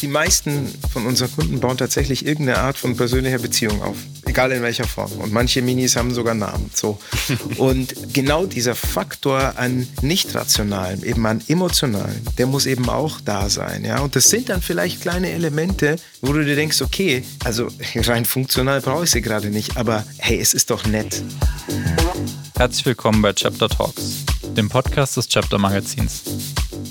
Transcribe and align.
die 0.00 0.08
meisten 0.08 0.72
von 0.92 1.06
unseren 1.06 1.32
Kunden 1.32 1.60
bauen 1.60 1.76
tatsächlich 1.76 2.24
irgendeine 2.24 2.58
Art 2.58 2.78
von 2.78 2.96
persönlicher 2.96 3.38
Beziehung 3.38 3.82
auf. 3.82 3.96
Egal 4.26 4.52
in 4.52 4.62
welcher 4.62 4.86
Form. 4.86 5.10
Und 5.12 5.32
manche 5.32 5.62
Minis 5.62 5.96
haben 5.96 6.14
sogar 6.14 6.34
Namen. 6.34 6.70
So. 6.74 6.98
Und 7.56 7.94
genau 8.12 8.46
dieser 8.46 8.74
Faktor 8.74 9.54
an 9.56 9.86
nicht 10.02 10.34
rationalen, 10.34 11.02
eben 11.02 11.26
an 11.26 11.42
emotionalen, 11.48 12.22
der 12.36 12.46
muss 12.46 12.66
eben 12.66 12.88
auch 12.88 13.20
da 13.20 13.48
sein. 13.48 13.84
Ja? 13.84 14.00
Und 14.00 14.14
das 14.16 14.30
sind 14.30 14.48
dann 14.48 14.62
vielleicht 14.62 15.00
kleine 15.00 15.30
Elemente, 15.30 15.96
wo 16.20 16.32
du 16.32 16.44
dir 16.44 16.56
denkst, 16.56 16.82
okay, 16.82 17.24
also 17.44 17.68
rein 17.94 18.24
funktional 18.24 18.80
brauche 18.80 19.04
ich 19.04 19.10
sie 19.10 19.22
gerade 19.22 19.50
nicht, 19.50 19.76
aber 19.76 20.04
hey, 20.18 20.38
es 20.38 20.54
ist 20.54 20.70
doch 20.70 20.86
nett. 20.86 21.22
Herzlich 22.56 22.86
willkommen 22.86 23.22
bei 23.22 23.32
Chapter 23.32 23.68
Talks, 23.68 24.24
dem 24.56 24.68
Podcast 24.68 25.16
des 25.16 25.28
Chapter 25.28 25.58
Magazins. 25.58 26.22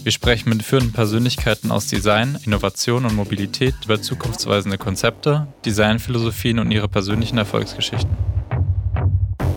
Wir 0.08 0.14
sprechen 0.14 0.48
mit 0.52 0.64
führenden 0.64 0.94
Persönlichkeiten 0.94 1.70
aus 1.70 1.88
Design, 1.88 2.38
Innovation 2.46 3.04
und 3.04 3.14
Mobilität 3.14 3.76
über 3.84 4.02
zukunftsweisende 4.02 4.78
Konzepte, 4.78 5.48
Designphilosophien 5.66 6.60
und 6.60 6.72
ihre 6.72 6.88
persönlichen 6.88 7.38
Erfolgsgeschichten. 7.38 8.16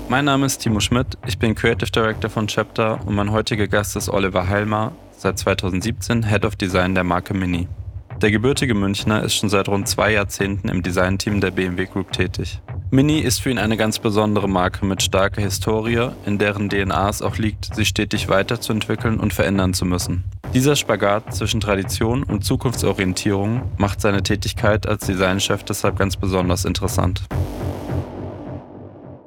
Mein 0.08 0.24
Name 0.24 0.46
ist 0.46 0.58
Timo 0.58 0.80
Schmidt, 0.80 1.06
ich 1.24 1.38
bin 1.38 1.54
Creative 1.54 1.92
Director 1.92 2.28
von 2.28 2.48
Chapter 2.48 2.98
und 3.06 3.14
mein 3.14 3.30
heutiger 3.30 3.68
Gast 3.68 3.94
ist 3.94 4.08
Oliver 4.08 4.48
Heilmer, 4.48 4.90
seit 5.16 5.38
2017 5.38 6.24
Head 6.24 6.44
of 6.44 6.56
Design 6.56 6.96
der 6.96 7.04
Marke 7.04 7.32
Mini. 7.32 7.68
Der 8.20 8.32
gebürtige 8.32 8.74
Münchner 8.74 9.22
ist 9.22 9.36
schon 9.36 9.50
seit 9.50 9.68
rund 9.68 9.86
zwei 9.86 10.14
Jahrzehnten 10.14 10.68
im 10.68 10.82
Designteam 10.82 11.40
der 11.40 11.52
BMW 11.52 11.86
Group 11.86 12.10
tätig. 12.10 12.60
Mini 12.90 13.20
ist 13.20 13.40
für 13.40 13.52
ihn 13.52 13.58
eine 13.58 13.76
ganz 13.76 14.00
besondere 14.00 14.48
Marke 14.48 14.84
mit 14.84 15.00
starker 15.00 15.42
Historie, 15.42 16.08
in 16.26 16.38
deren 16.38 16.68
DNA 16.68 17.08
es 17.08 17.22
auch 17.22 17.36
liegt, 17.38 17.72
sich 17.72 17.86
stetig 17.86 18.28
weiterzuentwickeln 18.28 19.20
und 19.20 19.32
verändern 19.32 19.74
zu 19.74 19.84
müssen. 19.84 20.24
Dieser 20.52 20.74
Spagat 20.74 21.32
zwischen 21.32 21.60
Tradition 21.60 22.24
und 22.24 22.44
Zukunftsorientierung 22.44 23.70
macht 23.78 24.00
seine 24.00 24.24
Tätigkeit 24.24 24.84
als 24.84 25.06
Designchef 25.06 25.62
deshalb 25.62 25.96
ganz 25.96 26.16
besonders 26.16 26.64
interessant. 26.64 27.22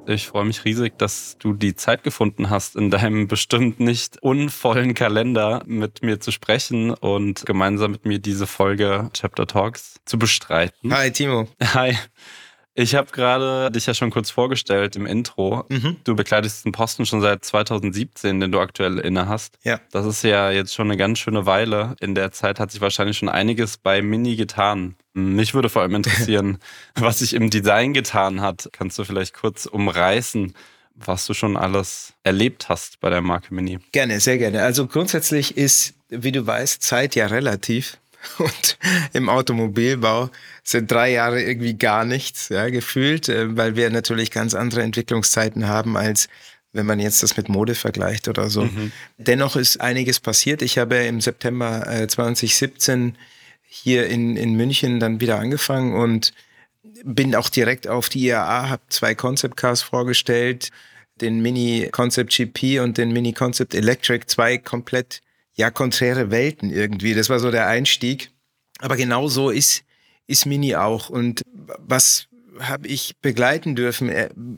Ich 0.06 0.26
freue 0.26 0.44
mich 0.44 0.66
riesig, 0.66 0.98
dass 0.98 1.38
du 1.38 1.54
die 1.54 1.74
Zeit 1.74 2.02
gefunden 2.02 2.50
hast, 2.50 2.76
in 2.76 2.90
deinem 2.90 3.26
bestimmt 3.26 3.80
nicht 3.80 4.22
unvollen 4.22 4.92
Kalender 4.92 5.62
mit 5.64 6.02
mir 6.02 6.20
zu 6.20 6.30
sprechen 6.30 6.90
und 6.90 7.46
gemeinsam 7.46 7.92
mit 7.92 8.04
mir 8.04 8.18
diese 8.18 8.46
Folge 8.46 9.08
Chapter 9.14 9.46
Talks 9.46 10.00
zu 10.04 10.18
bestreiten. 10.18 10.92
Hi, 10.92 11.10
Timo. 11.10 11.48
Hi. 11.72 11.96
Ich 12.76 12.96
habe 12.96 13.10
gerade 13.12 13.70
dich 13.70 13.86
ja 13.86 13.94
schon 13.94 14.10
kurz 14.10 14.30
vorgestellt 14.30 14.96
im 14.96 15.06
Intro. 15.06 15.64
Mhm. 15.68 15.96
Du 16.02 16.16
bekleidest 16.16 16.64
den 16.64 16.72
Posten 16.72 17.06
schon 17.06 17.20
seit 17.20 17.44
2017, 17.44 18.40
den 18.40 18.50
du 18.50 18.58
aktuell 18.58 18.98
inne 18.98 19.28
hast. 19.28 19.58
Ja. 19.62 19.80
Das 19.92 20.04
ist 20.06 20.24
ja 20.24 20.50
jetzt 20.50 20.74
schon 20.74 20.88
eine 20.88 20.96
ganz 20.96 21.20
schöne 21.20 21.46
Weile. 21.46 21.94
In 22.00 22.16
der 22.16 22.32
Zeit 22.32 22.58
hat 22.58 22.72
sich 22.72 22.80
wahrscheinlich 22.80 23.16
schon 23.16 23.28
einiges 23.28 23.76
bei 23.76 24.02
Mini 24.02 24.34
getan. 24.34 24.96
Mich 25.12 25.54
würde 25.54 25.68
vor 25.68 25.82
allem 25.82 25.94
interessieren, 25.94 26.58
was 26.96 27.20
sich 27.20 27.34
im 27.34 27.48
Design 27.48 27.94
getan 27.94 28.40
hat. 28.40 28.68
Kannst 28.72 28.98
du 28.98 29.04
vielleicht 29.04 29.34
kurz 29.34 29.66
umreißen, 29.66 30.52
was 30.96 31.26
du 31.26 31.34
schon 31.34 31.56
alles 31.56 32.14
erlebt 32.24 32.68
hast 32.68 32.98
bei 32.98 33.08
der 33.08 33.20
Marke 33.20 33.54
Mini? 33.54 33.78
Gerne, 33.92 34.18
sehr 34.18 34.38
gerne. 34.38 34.62
Also 34.62 34.88
grundsätzlich 34.88 35.56
ist, 35.56 35.94
wie 36.08 36.32
du 36.32 36.44
weißt, 36.44 36.82
Zeit 36.82 37.14
ja 37.14 37.26
relativ. 37.26 37.98
Und 38.38 38.78
im 39.12 39.28
Automobilbau 39.28 40.30
sind 40.62 40.90
drei 40.90 41.12
Jahre 41.12 41.42
irgendwie 41.42 41.74
gar 41.74 42.04
nichts, 42.04 42.48
ja, 42.48 42.68
gefühlt, 42.68 43.28
äh, 43.28 43.56
weil 43.56 43.76
wir 43.76 43.90
natürlich 43.90 44.30
ganz 44.30 44.54
andere 44.54 44.82
Entwicklungszeiten 44.82 45.68
haben 45.68 45.96
als 45.96 46.28
wenn 46.76 46.86
man 46.86 46.98
jetzt 46.98 47.22
das 47.22 47.36
mit 47.36 47.48
Mode 47.48 47.76
vergleicht 47.76 48.26
oder 48.26 48.50
so. 48.50 48.64
Mhm. 48.64 48.90
Dennoch 49.16 49.54
ist 49.54 49.80
einiges 49.80 50.18
passiert. 50.18 50.60
Ich 50.60 50.76
habe 50.76 50.96
im 50.96 51.20
September 51.20 51.86
2017 52.08 53.10
äh, 53.10 53.12
hier 53.64 54.06
in, 54.06 54.36
in 54.36 54.54
München 54.54 55.00
dann 55.00 55.20
wieder 55.20 55.38
angefangen 55.38 55.94
und 55.94 56.32
bin 57.04 57.34
auch 57.34 57.48
direkt 57.48 57.88
auf 57.88 58.08
die 58.08 58.26
IAA, 58.26 58.68
habe 58.68 58.82
zwei 58.88 59.14
Concept 59.14 59.56
Cars 59.56 59.82
vorgestellt, 59.82 60.70
den 61.20 61.40
Mini 61.40 61.88
Concept 61.90 62.32
GP 62.32 62.80
und 62.80 62.98
den 62.98 63.12
Mini 63.12 63.32
Concept 63.32 63.74
Electric, 63.74 64.26
zwei 64.26 64.58
komplett 64.58 65.22
ja 65.54 65.70
konträre 65.70 66.30
Welten 66.30 66.70
irgendwie. 66.70 67.14
Das 67.14 67.30
war 67.30 67.38
so 67.38 67.50
der 67.50 67.66
Einstieg. 67.66 68.30
Aber 68.80 68.96
genau 68.96 69.28
so 69.28 69.50
ist, 69.50 69.84
ist 70.26 70.46
Mini 70.46 70.74
auch. 70.76 71.10
Und 71.10 71.42
was 71.78 72.28
habe 72.58 72.88
ich 72.88 73.16
begleiten 73.20 73.76
dürfen? 73.76 74.10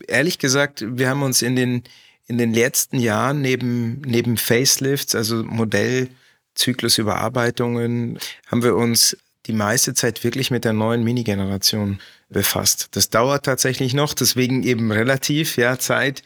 Ehrlich 0.07 0.39
gesagt, 0.39 0.85
wir 0.87 1.09
haben 1.09 1.23
uns 1.23 1.43
in 1.43 1.57
den, 1.57 1.83
in 2.27 2.39
den 2.39 2.55
letzten 2.55 2.99
Jahren 2.99 3.41
neben, 3.41 4.01
neben 4.03 4.37
Facelifts, 4.37 5.15
also 5.15 5.45
Modellzyklusüberarbeitungen, 5.45 8.19
haben 8.47 8.63
wir 8.63 8.77
uns 8.77 9.17
die 9.47 9.53
meiste 9.53 9.95
Zeit 9.95 10.25
wirklich 10.25 10.51
mit 10.51 10.65
der 10.65 10.73
neuen 10.73 11.05
Mini-Generation 11.05 12.01
befasst. 12.29 12.89
Das 12.93 13.11
dauert 13.11 13.45
tatsächlich 13.45 13.95
noch, 13.95 14.15
deswegen 14.15 14.65
eben 14.65 14.91
relativ, 14.91 15.57
ja, 15.57 15.79
Zeit. 15.79 16.25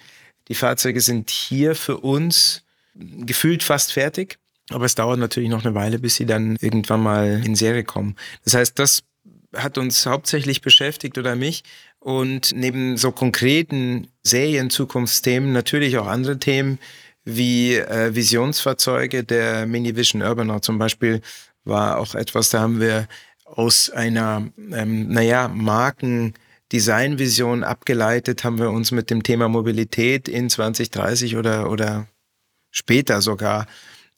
Die 0.49 0.55
Fahrzeuge 0.55 1.03
sind 1.03 1.31
hier 1.31 1.75
für 1.75 1.99
uns 1.99 2.63
gefühlt 2.95 3.63
fast 3.63 3.93
fertig. 3.93 4.39
Aber 4.71 4.85
es 4.85 4.95
dauert 4.95 5.19
natürlich 5.19 5.51
noch 5.51 5.65
eine 5.65 5.75
Weile, 5.75 5.99
bis 5.99 6.17
sie 6.17 6.27
dann 6.27 6.57
irgendwann 6.61 7.03
mal 7.03 7.43
in 7.45 7.55
Serie 7.55 7.85
kommen. 7.85 8.17
Das 8.45 8.55
heißt, 8.55 8.79
das 8.79 9.03
hat 9.55 9.79
uns 9.79 10.07
hauptsächlich 10.07 10.61
beschäftigt 10.61 11.19
oder 11.19 11.37
mich. 11.37 11.65
Und 11.99 12.53
neben 12.55 12.97
so 12.97 13.13
konkreten 13.13 14.09
Serien-Zukunftsthemen 14.23 15.53
natürlich 15.53 15.99
auch 15.99 16.07
andere 16.07 16.39
Themen 16.39 16.79
wie 17.25 17.75
äh, 17.75 18.15
Visionsfahrzeuge. 18.15 19.25
Der 19.25 19.67
Mini 19.67 19.95
Vision 19.97 20.23
Urbanout 20.23 20.61
zum 20.61 20.79
Beispiel 20.79 21.21
war 21.65 21.99
auch 21.99 22.15
etwas, 22.15 22.51
da 22.51 22.61
haben 22.61 22.81
wir 22.81 23.07
aus 23.45 23.91
einer, 23.91 24.49
ähm, 24.73 25.09
naja, 25.09 25.49
Marken- 25.49 26.35
Designvision 26.73 27.65
abgeleitet, 27.65 28.45
haben 28.45 28.59
wir 28.59 28.71
uns 28.71 28.93
mit 28.93 29.11
dem 29.11 29.23
Thema 29.23 29.49
Mobilität 29.49 30.29
in 30.29 30.49
2030 30.49 31.37
oder, 31.37 31.71
oder 31.71 32.07
später 32.71 33.21
sogar 33.23 33.67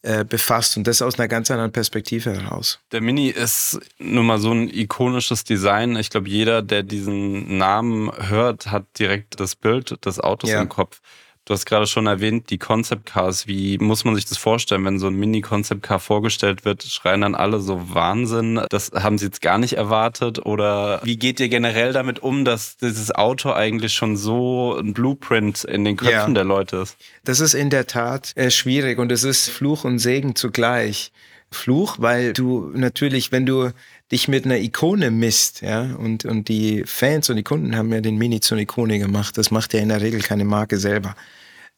äh, 0.03 0.25
befasst 0.25 0.77
und 0.77 0.87
das 0.87 1.01
aus 1.01 1.19
einer 1.19 1.29
ganz 1.29 1.51
anderen 1.51 1.71
Perspektive 1.71 2.33
heraus. 2.33 2.81
Der 2.91 3.01
Mini 3.01 3.29
ist 3.29 3.79
nun 3.99 4.27
mal 4.27 4.41
so 4.41 4.51
ein 4.51 4.69
ikonisches 4.69 5.45
Design. 5.45 5.95
Ich 5.95 6.11
glaube, 6.11 6.29
jeder, 6.29 6.61
der 6.61 6.83
diesen 6.83 7.57
Namen 7.57 8.11
hört, 8.29 8.73
hat 8.73 8.85
direkt 8.99 9.39
das 9.39 9.55
Bild 9.55 10.05
des 10.05 10.19
Autos 10.19 10.51
ja. 10.51 10.61
im 10.61 10.69
Kopf. 10.69 11.01
Du 11.45 11.55
hast 11.55 11.67
gerade 11.67 11.89
schon 11.89 12.07
erwähnt, 12.07 12.51
die 12.51 12.59
Concept 12.59 13.05
Cars. 13.07 13.49
Wie 13.49 13.77
muss 13.79 14.05
man 14.05 14.15
sich 14.15 14.27
das 14.27 14.39
vorstellen, 14.39 14.85
wenn 14.85 15.01
so 15.01 15.09
ein 15.09 15.15
Mini-Concept 15.15 15.83
Car 15.83 15.99
vorgestellt 15.99 16.65
wird? 16.65 16.85
Schreien 16.85 17.23
dann 17.23 17.35
alle 17.35 17.59
so 17.59 17.93
Wahnsinn? 17.93 18.61
Das 18.71 18.93
haben 18.95 19.19
sie 19.19 19.25
jetzt 19.25 19.43
gar 19.43 19.59
nicht 19.59 19.73
erwartet? 19.73 20.47
Oder 20.47 21.01
wie 21.03 21.17
geht 21.17 21.41
ihr 21.41 21.49
generell 21.49 21.93
damit 21.93 22.21
um, 22.21 22.45
dass 22.45 22.77
dieses 22.77 23.13
Auto 23.13 23.53
eigentlich 23.53 23.93
schon 23.93 24.17
so 24.17 24.79
ein 24.79 24.93
Blueprint 24.93 25.65
in 25.65 25.85
den 25.85 25.97
Köpfen 25.97 26.15
ja. 26.15 26.35
der 26.35 26.45
Leute 26.45 26.77
ist? 26.77 26.97
Das 27.25 27.41
ist 27.41 27.55
in 27.55 27.71
der 27.71 27.89
Tat 27.89 28.33
äh, 28.37 28.53
schwierig 28.53 29.01
und 29.01 29.11
es 29.11 29.25
ist 29.25 29.49
Fluch 29.49 29.85
und 29.85 29.99
Segen 29.99 30.37
zugleich. 30.37 31.11
Fluch, 31.51 31.97
weil 31.99 32.33
du 32.33 32.71
natürlich, 32.75 33.31
wenn 33.31 33.47
du 33.47 33.73
dich 34.13 34.29
mit 34.29 34.45
einer 34.45 34.59
Ikone 34.59 35.11
misst, 35.11 35.63
ja, 35.63 35.83
und, 35.97 36.25
und 36.25 36.49
die 36.49 36.85
Fans 36.87 37.31
und 37.31 37.37
die 37.37 37.43
Kunden 37.43 37.77
haben 37.77 37.93
ja 37.93 38.01
den 38.01 38.17
Mini 38.17 38.41
zur 38.41 38.59
Ikone 38.59 38.99
gemacht, 38.99 39.39
das 39.39 39.51
macht 39.51 39.73
ja 39.73 39.81
in 39.81 39.89
der 39.89 40.03
Regel 40.03 40.21
keine 40.21 40.45
Marke 40.45 40.79
selber, 40.79 41.17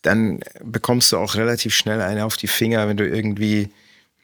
dann 0.02 0.40
bekommst 0.62 1.12
du 1.12 1.16
auch 1.16 1.36
relativ 1.36 1.74
schnell 1.74 2.02
eine 2.02 2.24
auf 2.24 2.36
die 2.36 2.48
Finger, 2.48 2.88
wenn 2.88 2.96
du 2.96 3.06
irgendwie, 3.08 3.70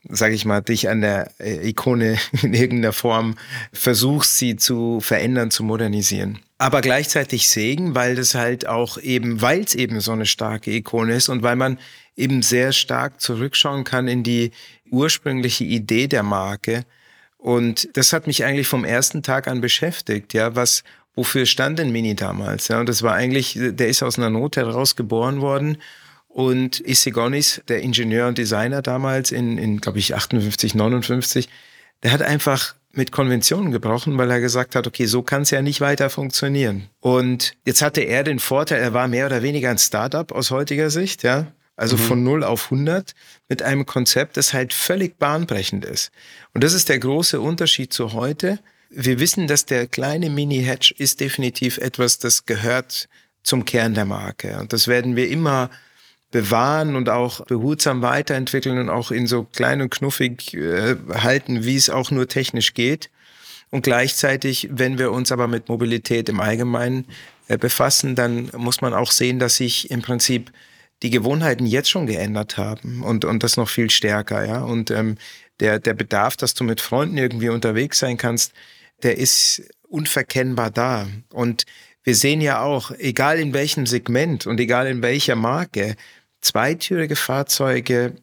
sag 0.08 0.32
ich 0.32 0.44
mal, 0.44 0.60
dich 0.60 0.88
an 0.88 1.00
der 1.00 1.30
äh, 1.38 1.68
Ikone 1.68 2.18
in 2.42 2.52
irgendeiner 2.52 2.92
Form 2.92 3.36
versuchst, 3.72 4.36
sie 4.36 4.56
zu 4.56 5.00
verändern, 5.00 5.50
zu 5.50 5.62
modernisieren. 5.62 6.40
Aber 6.58 6.82
gleichzeitig 6.82 7.48
Segen, 7.48 7.94
weil 7.94 8.16
das 8.16 8.34
halt 8.34 8.66
auch 8.66 8.98
eben, 8.98 9.40
weil 9.40 9.60
es 9.60 9.74
eben 9.74 10.00
so 10.00 10.12
eine 10.12 10.26
starke 10.26 10.70
Ikone 10.70 11.14
ist 11.14 11.30
und 11.30 11.42
weil 11.42 11.56
man 11.56 11.78
eben 12.16 12.42
sehr 12.42 12.72
stark 12.72 13.20
zurückschauen 13.20 13.84
kann 13.84 14.08
in 14.08 14.22
die 14.22 14.50
ursprüngliche 14.90 15.64
Idee 15.64 16.06
der 16.06 16.22
Marke. 16.22 16.84
Und 17.40 17.88
das 17.96 18.12
hat 18.12 18.26
mich 18.26 18.44
eigentlich 18.44 18.68
vom 18.68 18.84
ersten 18.84 19.22
Tag 19.22 19.48
an 19.48 19.62
beschäftigt, 19.62 20.34
ja, 20.34 20.54
was, 20.54 20.84
wofür 21.14 21.46
stand 21.46 21.78
denn 21.78 21.90
Mini 21.90 22.14
damals? 22.14 22.68
Ja, 22.68 22.80
und 22.80 22.88
das 22.88 23.02
war 23.02 23.14
eigentlich, 23.14 23.58
der 23.58 23.88
ist 23.88 24.02
aus 24.02 24.18
einer 24.18 24.28
Not 24.28 24.56
heraus 24.56 24.94
geboren 24.94 25.40
worden. 25.40 25.78
Und 26.28 26.80
Isigonis, 26.80 27.62
der 27.66 27.80
Ingenieur 27.80 28.28
und 28.28 28.36
Designer 28.36 28.82
damals 28.82 29.32
in, 29.32 29.56
in 29.56 29.80
glaube 29.80 29.98
ich, 29.98 30.14
58, 30.14 30.74
59, 30.74 31.48
der 32.02 32.12
hat 32.12 32.22
einfach 32.22 32.74
mit 32.92 33.10
Konventionen 33.10 33.72
gebrochen, 33.72 34.18
weil 34.18 34.30
er 34.30 34.40
gesagt 34.40 34.74
hat, 34.74 34.86
okay, 34.86 35.06
so 35.06 35.22
kann 35.22 35.42
es 35.42 35.50
ja 35.50 35.62
nicht 35.62 35.80
weiter 35.80 36.10
funktionieren. 36.10 36.88
Und 37.00 37.54
jetzt 37.64 37.82
hatte 37.82 38.02
er 38.02 38.22
den 38.22 38.38
Vorteil, 38.38 38.82
er 38.82 38.92
war 38.92 39.08
mehr 39.08 39.26
oder 39.26 39.42
weniger 39.42 39.70
ein 39.70 39.78
Startup 39.78 40.30
aus 40.32 40.50
heutiger 40.50 40.90
Sicht, 40.90 41.22
ja. 41.22 41.46
Also 41.80 41.96
mhm. 41.96 42.00
von 42.00 42.22
0 42.22 42.44
auf 42.44 42.64
100 42.64 43.14
mit 43.48 43.62
einem 43.62 43.86
Konzept, 43.86 44.36
das 44.36 44.52
halt 44.52 44.74
völlig 44.74 45.18
bahnbrechend 45.18 45.86
ist. 45.86 46.10
Und 46.52 46.62
das 46.62 46.74
ist 46.74 46.90
der 46.90 46.98
große 46.98 47.40
Unterschied 47.40 47.90
zu 47.90 48.12
heute. 48.12 48.58
Wir 48.90 49.18
wissen, 49.18 49.46
dass 49.46 49.64
der 49.64 49.86
kleine 49.86 50.28
Mini-Hatch 50.28 50.90
ist 50.98 51.20
definitiv 51.20 51.78
etwas, 51.78 52.18
das 52.18 52.44
gehört 52.44 53.08
zum 53.42 53.64
Kern 53.64 53.94
der 53.94 54.04
Marke. 54.04 54.58
Und 54.58 54.74
das 54.74 54.88
werden 54.88 55.16
wir 55.16 55.30
immer 55.30 55.70
bewahren 56.30 56.96
und 56.96 57.08
auch 57.08 57.46
behutsam 57.46 58.02
weiterentwickeln 58.02 58.76
und 58.78 58.90
auch 58.90 59.10
in 59.10 59.26
so 59.26 59.44
klein 59.44 59.80
und 59.80 59.90
knuffig 59.90 60.52
äh, 60.52 60.96
halten, 61.14 61.64
wie 61.64 61.76
es 61.76 61.88
auch 61.88 62.10
nur 62.10 62.28
technisch 62.28 62.74
geht. 62.74 63.08
Und 63.70 63.82
gleichzeitig, 63.82 64.68
wenn 64.70 64.98
wir 64.98 65.12
uns 65.12 65.32
aber 65.32 65.48
mit 65.48 65.70
Mobilität 65.70 66.28
im 66.28 66.40
Allgemeinen 66.40 67.06
äh, 67.48 67.56
befassen, 67.56 68.16
dann 68.16 68.50
muss 68.54 68.82
man 68.82 68.92
auch 68.92 69.12
sehen, 69.12 69.38
dass 69.38 69.56
sich 69.56 69.90
im 69.90 70.02
Prinzip 70.02 70.52
die 71.02 71.10
Gewohnheiten 71.10 71.66
jetzt 71.66 71.90
schon 71.90 72.06
geändert 72.06 72.56
haben 72.56 73.02
und, 73.02 73.24
und 73.24 73.42
das 73.42 73.56
noch 73.56 73.68
viel 73.68 73.90
stärker, 73.90 74.44
ja. 74.46 74.60
Und 74.62 74.90
ähm, 74.90 75.16
der, 75.60 75.78
der 75.78 75.94
Bedarf, 75.94 76.36
dass 76.36 76.54
du 76.54 76.64
mit 76.64 76.80
Freunden 76.80 77.16
irgendwie 77.16 77.48
unterwegs 77.48 77.98
sein 77.98 78.16
kannst, 78.16 78.52
der 79.02 79.18
ist 79.18 79.62
unverkennbar 79.88 80.70
da. 80.70 81.08
Und 81.32 81.64
wir 82.02 82.14
sehen 82.14 82.40
ja 82.40 82.62
auch, 82.62 82.90
egal 82.92 83.38
in 83.38 83.52
welchem 83.52 83.86
Segment 83.86 84.46
und 84.46 84.60
egal 84.60 84.86
in 84.86 85.02
welcher 85.02 85.36
Marke, 85.36 85.96
zweitürige 86.40 87.16
Fahrzeuge 87.16 88.14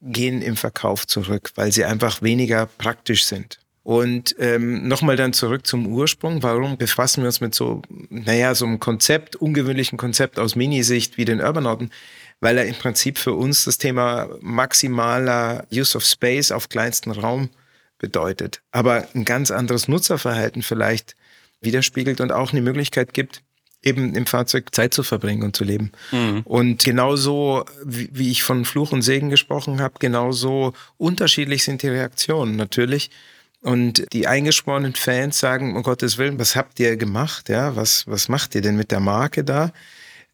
gehen 0.00 0.42
im 0.42 0.56
Verkauf 0.56 1.06
zurück, 1.06 1.52
weil 1.54 1.72
sie 1.72 1.84
einfach 1.84 2.22
weniger 2.22 2.66
praktisch 2.66 3.24
sind. 3.24 3.58
Und 3.84 4.34
ähm, 4.38 4.88
nochmal 4.88 5.16
dann 5.16 5.34
zurück 5.34 5.66
zum 5.66 5.86
Ursprung. 5.86 6.42
Warum 6.42 6.78
befassen 6.78 7.22
wir 7.22 7.26
uns 7.26 7.42
mit 7.42 7.54
so, 7.54 7.82
naja, 8.08 8.54
so 8.54 8.64
einem 8.64 8.80
Konzept, 8.80 9.36
ungewöhnlichen 9.36 9.98
Konzept 9.98 10.38
aus 10.38 10.56
Minisicht 10.56 11.18
wie 11.18 11.26
den 11.26 11.40
Urbanauten? 11.40 11.90
Weil 12.40 12.56
er 12.56 12.64
im 12.64 12.74
Prinzip 12.74 13.18
für 13.18 13.34
uns 13.34 13.64
das 13.64 13.76
Thema 13.76 14.28
maximaler 14.40 15.66
Use 15.70 15.96
of 15.96 16.04
Space 16.04 16.50
auf 16.50 16.70
kleinsten 16.70 17.10
Raum 17.10 17.50
bedeutet. 17.98 18.62
Aber 18.72 19.06
ein 19.14 19.26
ganz 19.26 19.50
anderes 19.50 19.86
Nutzerverhalten 19.86 20.62
vielleicht 20.62 21.14
widerspiegelt 21.60 22.22
und 22.22 22.32
auch 22.32 22.52
eine 22.52 22.62
Möglichkeit 22.62 23.12
gibt, 23.12 23.42
eben 23.82 24.14
im 24.14 24.24
Fahrzeug 24.24 24.74
Zeit 24.74 24.94
zu 24.94 25.02
verbringen 25.02 25.42
und 25.42 25.54
zu 25.54 25.64
leben. 25.64 25.92
Mhm. 26.10 26.40
Und 26.44 26.84
genauso, 26.84 27.66
wie, 27.84 28.08
wie 28.12 28.30
ich 28.30 28.42
von 28.42 28.64
Fluch 28.64 28.92
und 28.92 29.02
Segen 29.02 29.28
gesprochen 29.28 29.82
habe, 29.82 29.96
genauso 29.98 30.72
unterschiedlich 30.96 31.64
sind 31.64 31.82
die 31.82 31.88
Reaktionen 31.88 32.56
natürlich. 32.56 33.10
Und 33.64 34.04
die 34.12 34.26
eingeschworenen 34.26 34.94
Fans 34.94 35.38
sagen, 35.38 35.74
um 35.74 35.82
Gottes 35.82 36.18
Willen, 36.18 36.38
was 36.38 36.54
habt 36.54 36.78
ihr 36.80 36.98
gemacht? 36.98 37.48
Ja, 37.48 37.74
was, 37.76 38.06
was 38.06 38.28
macht 38.28 38.54
ihr 38.54 38.60
denn 38.60 38.76
mit 38.76 38.90
der 38.90 39.00
Marke 39.00 39.42
da? 39.42 39.72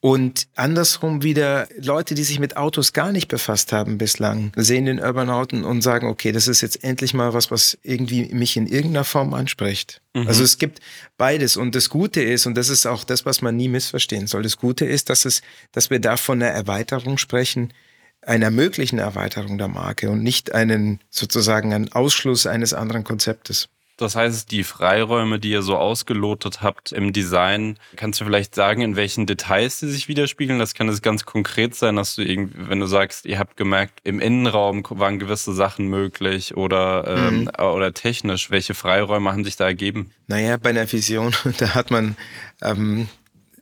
Und 0.01 0.49
andersrum 0.57 1.23
wieder 1.23 1.69
Leute, 1.79 2.17
die 2.17 2.25
sich 2.25 2.41
mit 2.41 2.57
Autos 2.57 2.93
gar 2.93 3.13
nicht 3.13 3.29
befasst 3.29 3.71
haben 3.71 3.99
bislang, 3.99 4.51
sehen 4.57 4.87
den 4.87 4.99
Urbanauten 4.99 5.63
und 5.63 5.83
sagen, 5.83 6.09
okay, 6.09 6.33
das 6.33 6.49
ist 6.49 6.61
jetzt 6.61 6.83
endlich 6.83 7.15
mal 7.15 7.33
was, 7.33 7.53
was 7.53 7.79
irgendwie 7.85 8.35
mich 8.35 8.57
in 8.57 8.67
irgendeiner 8.67 9.05
Form 9.05 9.33
anspricht. 9.33 10.01
Mhm. 10.15 10.27
Also 10.27 10.43
es 10.43 10.59
gibt 10.59 10.81
beides. 11.17 11.57
Und 11.57 11.77
das 11.77 11.89
Gute 11.89 12.23
ist, 12.23 12.47
und 12.47 12.57
das 12.57 12.69
ist 12.69 12.85
auch 12.85 13.05
das, 13.05 13.27
was 13.27 13.43
man 13.43 13.55
nie 13.55 13.69
missverstehen 13.69 14.27
soll, 14.27 14.43
das 14.43 14.57
Gute 14.57 14.87
ist, 14.87 15.09
dass 15.09 15.25
es, 15.25 15.41
dass 15.71 15.89
wir 15.89 16.01
da 16.01 16.17
von 16.17 16.43
einer 16.43 16.51
Erweiterung 16.51 17.17
sprechen, 17.17 17.73
einer 18.23 18.51
möglichen 18.51 18.99
Erweiterung 18.99 19.59
der 19.59 19.69
Marke 19.69 20.11
und 20.11 20.23
nicht 20.23 20.53
einen, 20.53 21.01
sozusagen 21.09 21.73
einen 21.73 21.93
Ausschluss 21.93 22.47
eines 22.47 22.75
anderen 22.75 23.05
Konzeptes. 23.05 23.69
Das 24.01 24.17
heißt, 24.17 24.51
die 24.51 24.65
Freiräume, 24.65 25.39
die 25.39 25.51
ihr 25.51 25.61
so 25.61 25.77
ausgelotet 25.77 26.63
habt 26.63 26.91
im 26.91 27.13
Design, 27.13 27.79
kannst 27.97 28.19
du 28.19 28.25
vielleicht 28.25 28.55
sagen, 28.55 28.81
in 28.81 28.97
welchen 28.97 29.27
Details 29.27 29.81
sie 29.81 29.91
sich 29.91 30.09
widerspiegeln? 30.09 30.59
Das 30.59 30.73
kann 30.73 30.89
es 30.89 31.03
ganz 31.03 31.27
konkret 31.27 31.75
sein, 31.75 31.97
dass 31.97 32.15
du 32.15 32.23
irgendwie, 32.23 32.71
wenn 32.71 32.81
du 32.81 32.87
sagst, 32.87 33.27
ihr 33.27 33.39
habt 33.39 33.59
gemerkt, 33.59 34.01
im 34.05 34.19
Innenraum 34.19 34.83
waren 34.89 35.19
gewisse 35.19 35.53
Sachen 35.53 35.89
möglich 35.89 36.57
oder, 36.57 37.05
ähm, 37.09 37.41
mhm. 37.41 37.49
oder 37.63 37.93
technisch. 37.93 38.51
Welche 38.51 38.73
Freiräume 38.73 39.31
haben 39.33 39.45
sich 39.45 39.57
da 39.57 39.67
ergeben? 39.67 40.13
Naja, 40.29 40.57
bei 40.57 40.71
einer 40.71 40.91
Vision, 40.91 41.35
da 41.59 41.75
hat 41.75 41.91
man 41.91 42.17
ähm, 42.63 43.07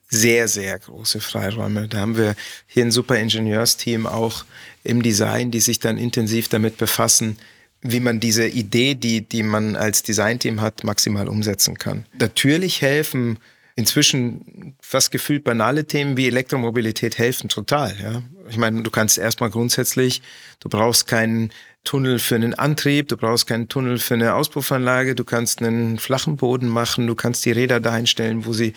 sehr, 0.08 0.48
sehr 0.48 0.78
große 0.78 1.20
Freiräume. 1.20 1.88
Da 1.88 1.98
haben 1.98 2.16
wir 2.16 2.34
hier 2.66 2.84
ein 2.84 2.90
super 2.90 3.18
Ingenieursteam 3.18 4.06
auch 4.06 4.44
im 4.84 5.02
Design, 5.02 5.50
die 5.50 5.60
sich 5.60 5.80
dann 5.80 5.98
intensiv 5.98 6.48
damit 6.48 6.78
befassen, 6.78 7.38
wie 7.82 8.00
man 8.00 8.18
diese 8.18 8.46
Idee, 8.46 8.94
die, 8.94 9.20
die 9.20 9.42
man 9.42 9.76
als 9.76 10.02
Designteam 10.02 10.60
hat, 10.60 10.82
maximal 10.82 11.28
umsetzen 11.28 11.78
kann. 11.78 12.06
Natürlich 12.18 12.82
helfen 12.82 13.38
inzwischen 13.76 14.74
fast 14.80 15.12
gefühlt 15.12 15.44
banale 15.44 15.84
Themen 15.84 16.16
wie 16.16 16.26
Elektromobilität 16.26 17.16
helfen 17.16 17.48
total. 17.48 17.94
Ja? 18.02 18.22
Ich 18.48 18.56
meine, 18.56 18.82
du 18.82 18.90
kannst 18.90 19.18
erstmal 19.18 19.50
grundsätzlich, 19.50 20.20
du 20.58 20.68
brauchst 20.68 21.06
keinen 21.06 21.52
Tunnel 21.84 22.18
für 22.18 22.34
einen 22.34 22.54
Antrieb, 22.54 23.06
du 23.06 23.16
brauchst 23.16 23.46
keinen 23.46 23.68
Tunnel 23.68 23.98
für 23.98 24.14
eine 24.14 24.34
Auspuffanlage, 24.34 25.14
du 25.14 25.22
kannst 25.22 25.62
einen 25.62 25.98
flachen 25.98 26.36
Boden 26.36 26.66
machen, 26.66 27.06
du 27.06 27.14
kannst 27.14 27.44
die 27.44 27.52
Räder 27.52 27.78
dahin 27.78 28.08
stellen, 28.08 28.46
wo 28.46 28.52
sie 28.52 28.72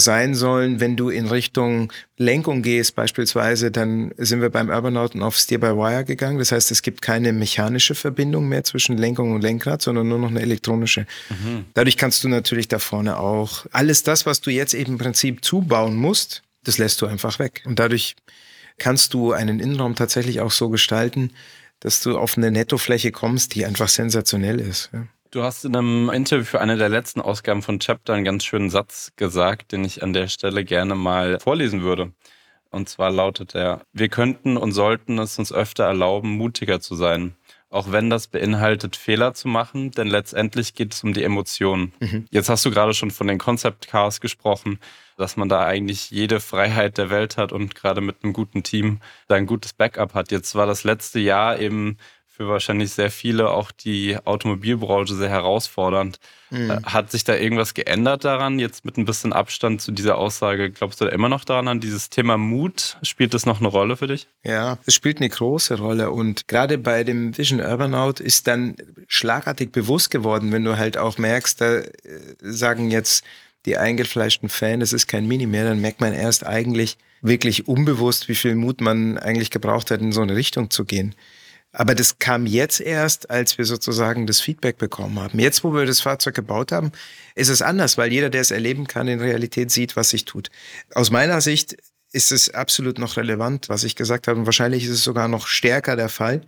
sein 0.00 0.34
sollen. 0.34 0.80
Wenn 0.80 0.96
du 0.96 1.10
in 1.10 1.26
Richtung 1.26 1.92
Lenkung 2.16 2.62
gehst 2.62 2.94
beispielsweise, 2.94 3.70
dann 3.70 4.12
sind 4.16 4.40
wir 4.40 4.48
beim 4.48 4.70
Urbanauten 4.70 5.22
auf 5.22 5.36
Steer-by-Wire 5.36 6.04
gegangen. 6.04 6.38
Das 6.38 6.52
heißt, 6.52 6.70
es 6.70 6.82
gibt 6.82 7.02
keine 7.02 7.32
mechanische 7.32 7.94
Verbindung 7.94 8.48
mehr 8.48 8.64
zwischen 8.64 8.96
Lenkung 8.96 9.32
und 9.32 9.42
Lenkrad, 9.42 9.82
sondern 9.82 10.08
nur 10.08 10.18
noch 10.18 10.30
eine 10.30 10.40
elektronische. 10.40 11.06
Mhm. 11.30 11.66
Dadurch 11.74 11.96
kannst 11.96 12.22
du 12.22 12.28
natürlich 12.28 12.68
da 12.68 12.78
vorne 12.78 13.18
auch 13.18 13.66
alles 13.72 14.04
das, 14.04 14.24
was 14.24 14.40
du 14.40 14.50
jetzt 14.50 14.72
eben 14.72 14.92
im 14.92 14.98
Prinzip 14.98 15.44
zubauen 15.44 15.96
musst, 15.96 16.42
das 16.62 16.78
lässt 16.78 17.02
du 17.02 17.06
einfach 17.06 17.38
weg. 17.38 17.62
Und 17.66 17.78
dadurch 17.78 18.14
kannst 18.78 19.14
du 19.14 19.32
einen 19.32 19.58
Innenraum 19.58 19.96
tatsächlich 19.96 20.40
auch 20.40 20.52
so 20.52 20.68
gestalten, 20.68 21.32
dass 21.80 22.00
du 22.02 22.16
auf 22.18 22.36
eine 22.36 22.50
Nettofläche 22.50 23.12
kommst, 23.12 23.54
die 23.54 23.64
einfach 23.64 23.88
sensationell 23.88 24.60
ist. 24.60 24.90
Ja. 24.92 25.06
Du 25.30 25.42
hast 25.42 25.66
in 25.66 25.76
einem 25.76 26.08
Interview 26.08 26.44
für 26.44 26.60
eine 26.60 26.78
der 26.78 26.88
letzten 26.88 27.20
Ausgaben 27.20 27.60
von 27.60 27.80
Chapter 27.80 28.14
einen 28.14 28.24
ganz 28.24 28.44
schönen 28.44 28.70
Satz 28.70 29.12
gesagt, 29.16 29.72
den 29.72 29.84
ich 29.84 30.02
an 30.02 30.14
der 30.14 30.28
Stelle 30.28 30.64
gerne 30.64 30.94
mal 30.94 31.38
vorlesen 31.38 31.82
würde. 31.82 32.12
Und 32.70 32.88
zwar 32.88 33.10
lautet 33.10 33.54
er, 33.54 33.82
wir 33.92 34.08
könnten 34.08 34.56
und 34.56 34.72
sollten 34.72 35.18
es 35.18 35.38
uns 35.38 35.52
öfter 35.52 35.84
erlauben, 35.84 36.30
mutiger 36.30 36.80
zu 36.80 36.94
sein. 36.94 37.34
Auch 37.70 37.92
wenn 37.92 38.08
das 38.08 38.28
beinhaltet, 38.28 38.96
Fehler 38.96 39.34
zu 39.34 39.48
machen, 39.48 39.90
denn 39.90 40.06
letztendlich 40.06 40.74
geht 40.74 40.94
es 40.94 41.04
um 41.04 41.12
die 41.12 41.22
Emotionen. 41.22 41.92
Mhm. 42.00 42.24
Jetzt 42.30 42.48
hast 42.48 42.64
du 42.64 42.70
gerade 42.70 42.94
schon 42.94 43.10
von 43.10 43.26
den 43.26 43.36
Concept 43.36 43.88
Cars 43.88 44.22
gesprochen, 44.22 44.78
dass 45.18 45.36
man 45.36 45.50
da 45.50 45.66
eigentlich 45.66 46.10
jede 46.10 46.40
Freiheit 46.40 46.96
der 46.96 47.10
Welt 47.10 47.36
hat 47.36 47.52
und 47.52 47.74
gerade 47.74 48.00
mit 48.00 48.16
einem 48.22 48.32
guten 48.32 48.62
Team 48.62 49.00
da 49.26 49.34
ein 49.34 49.44
gutes 49.44 49.74
Backup 49.74 50.14
hat. 50.14 50.30
Jetzt 50.30 50.54
war 50.54 50.66
das 50.66 50.84
letzte 50.84 51.18
Jahr 51.18 51.58
eben 51.58 51.98
für 52.38 52.48
wahrscheinlich 52.48 52.92
sehr 52.92 53.10
viele 53.10 53.50
auch 53.50 53.72
die 53.72 54.16
Automobilbranche 54.24 55.12
sehr 55.16 55.28
herausfordernd. 55.28 56.20
Mhm. 56.50 56.84
Hat 56.84 57.10
sich 57.10 57.24
da 57.24 57.34
irgendwas 57.34 57.74
geändert 57.74 58.24
daran, 58.24 58.60
jetzt 58.60 58.84
mit 58.84 58.96
ein 58.96 59.04
bisschen 59.04 59.32
Abstand 59.32 59.82
zu 59.82 59.90
dieser 59.90 60.16
Aussage? 60.18 60.70
Glaubst 60.70 61.00
du 61.00 61.06
da 61.06 61.10
immer 61.10 61.28
noch 61.28 61.44
daran, 61.44 61.66
an 61.66 61.80
dieses 61.80 62.10
Thema 62.10 62.38
Mut? 62.38 62.96
Spielt 63.02 63.34
das 63.34 63.44
noch 63.44 63.58
eine 63.58 63.66
Rolle 63.66 63.96
für 63.96 64.06
dich? 64.06 64.28
Ja, 64.44 64.78
es 64.86 64.94
spielt 64.94 65.18
eine 65.18 65.28
große 65.28 65.78
Rolle. 65.78 66.12
Und 66.12 66.46
gerade 66.46 66.78
bei 66.78 67.02
dem 67.02 67.36
Vision 67.36 67.60
Urbanaut 67.60 68.20
ist 68.20 68.46
dann 68.46 68.76
schlagartig 69.08 69.72
bewusst 69.72 70.12
geworden, 70.12 70.52
wenn 70.52 70.64
du 70.64 70.78
halt 70.78 70.96
auch 70.96 71.18
merkst, 71.18 71.60
da 71.60 71.78
äh, 71.78 71.88
sagen 72.40 72.92
jetzt 72.92 73.24
die 73.66 73.76
eingefleischten 73.76 74.48
Fans, 74.48 74.84
es 74.84 74.92
ist 74.92 75.08
kein 75.08 75.26
Mini 75.26 75.46
mehr, 75.46 75.64
dann 75.64 75.80
merkt 75.80 76.00
man 76.00 76.12
erst 76.12 76.46
eigentlich 76.46 76.98
wirklich 77.20 77.66
unbewusst, 77.66 78.28
wie 78.28 78.36
viel 78.36 78.54
Mut 78.54 78.80
man 78.80 79.18
eigentlich 79.18 79.50
gebraucht 79.50 79.90
hat, 79.90 80.00
in 80.00 80.12
so 80.12 80.22
eine 80.22 80.36
Richtung 80.36 80.70
zu 80.70 80.84
gehen. 80.84 81.16
Aber 81.72 81.94
das 81.94 82.18
kam 82.18 82.46
jetzt 82.46 82.80
erst, 82.80 83.30
als 83.30 83.58
wir 83.58 83.64
sozusagen 83.64 84.26
das 84.26 84.40
Feedback 84.40 84.78
bekommen 84.78 85.18
haben. 85.20 85.38
Jetzt, 85.38 85.64
wo 85.64 85.74
wir 85.74 85.84
das 85.84 86.00
Fahrzeug 86.00 86.34
gebaut 86.34 86.72
haben, 86.72 86.92
ist 87.34 87.50
es 87.50 87.60
anders, 87.60 87.98
weil 87.98 88.10
jeder, 88.10 88.30
der 88.30 88.40
es 88.40 88.50
erleben 88.50 88.86
kann, 88.86 89.06
in 89.06 89.20
Realität 89.20 89.70
sieht, 89.70 89.94
was 89.94 90.10
sich 90.10 90.24
tut. 90.24 90.50
Aus 90.94 91.10
meiner 91.10 91.40
Sicht 91.40 91.76
ist 92.12 92.32
es 92.32 92.50
absolut 92.54 92.98
noch 92.98 93.18
relevant, 93.18 93.68
was 93.68 93.84
ich 93.84 93.96
gesagt 93.96 94.28
habe. 94.28 94.40
Und 94.40 94.46
wahrscheinlich 94.46 94.84
ist 94.84 94.90
es 94.90 95.04
sogar 95.04 95.28
noch 95.28 95.46
stärker 95.46 95.94
der 95.94 96.08
Fall, 96.08 96.40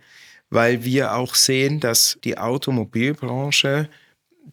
weil 0.49 0.83
wir 0.83 1.13
auch 1.13 1.35
sehen, 1.35 1.79
dass 1.79 2.17
die 2.23 2.39
Automobilbranche, 2.39 3.89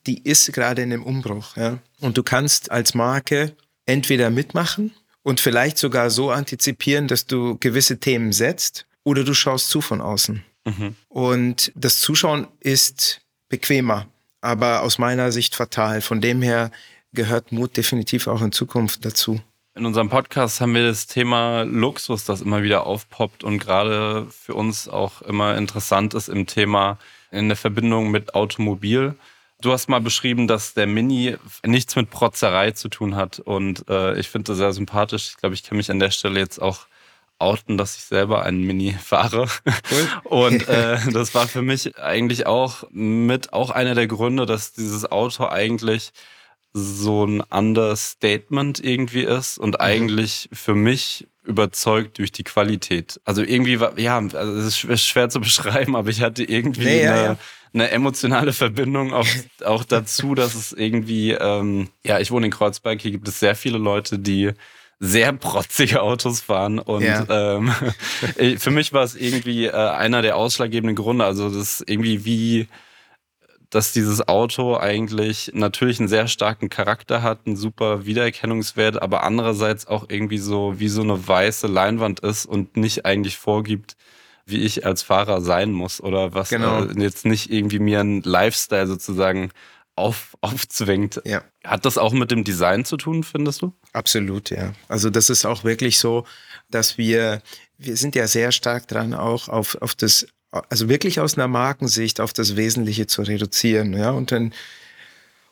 die 0.06 0.22
ist 0.22 0.52
gerade 0.52 0.82
in 0.82 0.92
einem 0.92 1.02
Umbruch. 1.02 1.56
Ja? 1.56 1.78
Und 2.00 2.18
du 2.18 2.22
kannst 2.22 2.70
als 2.70 2.94
Marke 2.94 3.56
entweder 3.86 4.28
mitmachen 4.28 4.92
und 5.22 5.40
vielleicht 5.40 5.78
sogar 5.78 6.10
so 6.10 6.30
antizipieren, 6.30 7.08
dass 7.08 7.26
du 7.26 7.56
gewisse 7.58 7.98
Themen 7.98 8.32
setzt, 8.32 8.84
oder 9.08 9.24
du 9.24 9.32
schaust 9.32 9.70
zu 9.70 9.80
von 9.80 10.02
außen. 10.02 10.44
Mhm. 10.68 10.96
Und 11.08 11.72
das 11.74 12.00
Zuschauen 12.00 12.46
ist 12.60 13.20
bequemer, 13.48 14.06
aber 14.40 14.82
aus 14.82 14.98
meiner 14.98 15.32
Sicht 15.32 15.54
fatal. 15.54 16.00
Von 16.00 16.20
dem 16.20 16.42
her 16.42 16.70
gehört 17.12 17.52
Mut 17.52 17.76
definitiv 17.76 18.26
auch 18.26 18.42
in 18.42 18.52
Zukunft 18.52 19.04
dazu. 19.04 19.40
In 19.74 19.86
unserem 19.86 20.08
Podcast 20.08 20.60
haben 20.60 20.74
wir 20.74 20.84
das 20.84 21.06
Thema 21.06 21.62
Luxus, 21.62 22.24
das 22.24 22.40
immer 22.40 22.64
wieder 22.64 22.84
aufpoppt 22.84 23.44
und 23.44 23.60
gerade 23.60 24.26
für 24.28 24.54
uns 24.54 24.88
auch 24.88 25.22
immer 25.22 25.56
interessant 25.56 26.14
ist 26.14 26.28
im 26.28 26.46
Thema 26.46 26.98
in 27.30 27.48
der 27.48 27.56
Verbindung 27.56 28.10
mit 28.10 28.34
Automobil. 28.34 29.14
Du 29.60 29.70
hast 29.70 29.88
mal 29.88 30.00
beschrieben, 30.00 30.48
dass 30.48 30.74
der 30.74 30.86
Mini 30.86 31.36
nichts 31.64 31.94
mit 31.94 32.10
Protzerei 32.10 32.72
zu 32.72 32.88
tun 32.88 33.14
hat 33.14 33.38
und 33.38 33.88
äh, 33.88 34.18
ich 34.18 34.28
finde 34.28 34.52
das 34.52 34.58
sehr 34.58 34.72
sympathisch. 34.72 35.28
Ich 35.30 35.36
glaube, 35.36 35.54
ich 35.54 35.62
kann 35.62 35.76
mich 35.76 35.90
an 35.90 36.00
der 36.00 36.10
Stelle 36.10 36.40
jetzt 36.40 36.60
auch 36.60 36.86
outen, 37.38 37.78
dass 37.78 37.96
ich 37.96 38.04
selber 38.04 38.42
einen 38.44 38.62
Mini 38.62 38.92
fahre. 39.02 39.46
Cool. 39.90 40.08
Und 40.24 40.68
äh, 40.68 40.98
das 41.12 41.34
war 41.34 41.48
für 41.48 41.62
mich 41.62 41.98
eigentlich 41.98 42.46
auch 42.46 42.84
mit 42.90 43.52
auch 43.52 43.70
einer 43.70 43.94
der 43.94 44.06
Gründe, 44.06 44.46
dass 44.46 44.72
dieses 44.72 45.10
Auto 45.10 45.46
eigentlich 45.46 46.12
so 46.74 47.24
ein 47.24 47.40
Understatement 47.40 48.82
irgendwie 48.82 49.22
ist 49.22 49.58
und 49.58 49.70
mhm. 49.70 49.80
eigentlich 49.80 50.48
für 50.52 50.74
mich 50.74 51.26
überzeugt 51.44 52.18
durch 52.18 52.30
die 52.30 52.44
Qualität. 52.44 53.20
Also 53.24 53.42
irgendwie 53.42 53.80
war, 53.80 53.98
ja, 53.98 54.18
also 54.18 54.52
es 54.52 54.84
ist 54.84 55.04
schwer 55.04 55.30
zu 55.30 55.40
beschreiben, 55.40 55.96
aber 55.96 56.10
ich 56.10 56.20
hatte 56.20 56.44
irgendwie 56.44 56.84
nee, 56.84 57.06
eine, 57.06 57.16
ja, 57.16 57.24
ja. 57.24 57.36
eine, 57.72 57.90
emotionale 57.90 58.52
Verbindung 58.52 59.14
auch, 59.14 59.26
auch 59.64 59.84
dazu, 59.84 60.34
dass 60.34 60.54
es 60.54 60.72
irgendwie, 60.72 61.32
ähm, 61.32 61.88
ja, 62.04 62.20
ich 62.20 62.30
wohne 62.30 62.46
in 62.46 62.52
Kreuzberg, 62.52 63.00
hier 63.00 63.12
gibt 63.12 63.26
es 63.28 63.40
sehr 63.40 63.56
viele 63.56 63.78
Leute, 63.78 64.18
die 64.18 64.52
sehr 65.00 65.32
protzige 65.32 66.02
Autos 66.02 66.40
fahren 66.40 66.78
und 66.78 67.02
ja. 67.02 67.24
ähm, 67.28 67.72
für 68.58 68.70
mich 68.70 68.92
war 68.92 69.04
es 69.04 69.14
irgendwie 69.14 69.66
äh, 69.66 69.72
einer 69.72 70.22
der 70.22 70.36
ausschlaggebenden 70.36 70.96
Gründe. 70.96 71.24
Also 71.24 71.48
das 71.48 71.80
ist 71.80 71.84
irgendwie 71.88 72.24
wie 72.24 72.68
dass 73.70 73.92
dieses 73.92 74.26
Auto 74.28 74.76
eigentlich 74.76 75.50
natürlich 75.54 75.98
einen 75.98 76.08
sehr 76.08 76.26
starken 76.26 76.70
Charakter 76.70 77.22
hat, 77.22 77.40
einen 77.46 77.56
super 77.56 78.06
Wiedererkennungswert, 78.06 79.00
aber 79.02 79.24
andererseits 79.24 79.86
auch 79.86 80.06
irgendwie 80.08 80.38
so 80.38 80.80
wie 80.80 80.88
so 80.88 81.02
eine 81.02 81.28
weiße 81.28 81.66
Leinwand 81.66 82.20
ist 82.20 82.46
und 82.46 82.76
nicht 82.76 83.04
eigentlich 83.04 83.36
vorgibt, 83.36 83.96
wie 84.46 84.62
ich 84.62 84.86
als 84.86 85.02
Fahrer 85.02 85.42
sein 85.42 85.72
muss 85.72 86.00
oder 86.02 86.32
was 86.32 86.48
genau. 86.48 86.84
äh, 86.84 86.98
jetzt 86.98 87.26
nicht 87.26 87.52
irgendwie 87.52 87.78
mir 87.78 88.00
einen 88.00 88.22
Lifestyle 88.22 88.86
sozusagen 88.86 89.50
auf, 89.98 90.36
aufzwingt. 90.40 91.20
Ja. 91.24 91.42
Hat 91.64 91.84
das 91.84 91.98
auch 91.98 92.12
mit 92.12 92.30
dem 92.30 92.44
Design 92.44 92.84
zu 92.84 92.96
tun, 92.96 93.24
findest 93.24 93.62
du? 93.62 93.72
Absolut, 93.92 94.50
ja. 94.50 94.72
Also 94.88 95.10
das 95.10 95.30
ist 95.30 95.44
auch 95.44 95.64
wirklich 95.64 95.98
so, 95.98 96.24
dass 96.70 96.98
wir, 96.98 97.42
wir 97.76 97.96
sind 97.96 98.14
ja 98.14 98.26
sehr 98.26 98.52
stark 98.52 98.88
dran, 98.88 99.14
auch 99.14 99.48
auf, 99.48 99.76
auf 99.82 99.94
das 99.94 100.26
also 100.50 100.88
wirklich 100.88 101.20
aus 101.20 101.36
einer 101.36 101.48
Markensicht 101.48 102.20
auf 102.20 102.32
das 102.32 102.56
Wesentliche 102.56 103.06
zu 103.06 103.22
reduzieren. 103.22 103.92
Ja, 103.92 104.10
und 104.10 104.32
dann, 104.32 104.54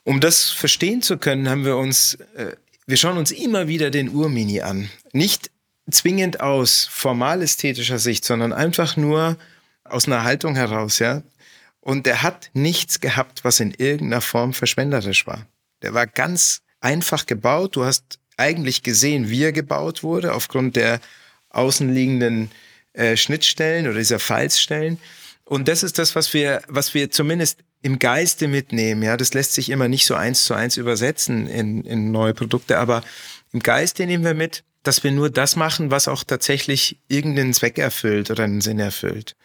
um 0.04 0.20
das 0.20 0.50
verstehen 0.50 1.02
zu 1.02 1.18
können, 1.18 1.48
haben 1.48 1.64
wir 1.64 1.76
uns, 1.76 2.14
äh, 2.34 2.52
wir 2.86 2.96
schauen 2.96 3.18
uns 3.18 3.30
immer 3.30 3.68
wieder 3.68 3.90
den 3.90 4.08
Urmini 4.08 4.62
an. 4.62 4.88
Nicht 5.12 5.50
zwingend 5.90 6.40
aus 6.40 6.88
formal-ästhetischer 6.90 7.98
Sicht, 7.98 8.24
sondern 8.24 8.52
einfach 8.52 8.96
nur 8.96 9.36
aus 9.84 10.06
einer 10.06 10.24
Haltung 10.24 10.56
heraus, 10.56 10.98
ja. 10.98 11.22
Und 11.86 12.04
der 12.04 12.24
hat 12.24 12.50
nichts 12.52 12.98
gehabt, 12.98 13.44
was 13.44 13.60
in 13.60 13.70
irgendeiner 13.70 14.20
Form 14.20 14.52
verschwenderisch 14.52 15.24
war. 15.28 15.46
Der 15.82 15.94
war 15.94 16.08
ganz 16.08 16.62
einfach 16.80 17.26
gebaut. 17.26 17.76
Du 17.76 17.84
hast 17.84 18.18
eigentlich 18.36 18.82
gesehen, 18.82 19.30
wie 19.30 19.44
er 19.44 19.52
gebaut 19.52 20.02
wurde, 20.02 20.34
aufgrund 20.34 20.74
der 20.74 20.98
außenliegenden 21.50 22.50
äh, 22.92 23.16
Schnittstellen 23.16 23.86
oder 23.86 23.98
dieser 23.98 24.18
Fallsstellen. 24.18 24.98
Und 25.44 25.68
das 25.68 25.84
ist 25.84 26.00
das, 26.00 26.16
was 26.16 26.34
wir, 26.34 26.60
was 26.66 26.92
wir 26.92 27.12
zumindest 27.12 27.60
im 27.82 28.00
Geiste 28.00 28.48
mitnehmen. 28.48 29.04
Ja, 29.04 29.16
das 29.16 29.32
lässt 29.32 29.52
sich 29.52 29.70
immer 29.70 29.86
nicht 29.86 30.06
so 30.06 30.16
eins 30.16 30.44
zu 30.44 30.54
eins 30.54 30.76
übersetzen 30.78 31.46
in, 31.46 31.84
in 31.84 32.10
neue 32.10 32.34
Produkte, 32.34 32.78
aber 32.78 33.04
im 33.52 33.60
Geiste 33.60 34.06
nehmen 34.06 34.24
wir 34.24 34.34
mit, 34.34 34.64
dass 34.82 35.04
wir 35.04 35.12
nur 35.12 35.30
das 35.30 35.54
machen, 35.54 35.92
was 35.92 36.08
auch 36.08 36.24
tatsächlich 36.24 36.98
irgendeinen 37.06 37.54
Zweck 37.54 37.78
erfüllt 37.78 38.32
oder 38.32 38.42
einen 38.42 38.60
Sinn 38.60 38.80
erfüllt. 38.80 39.36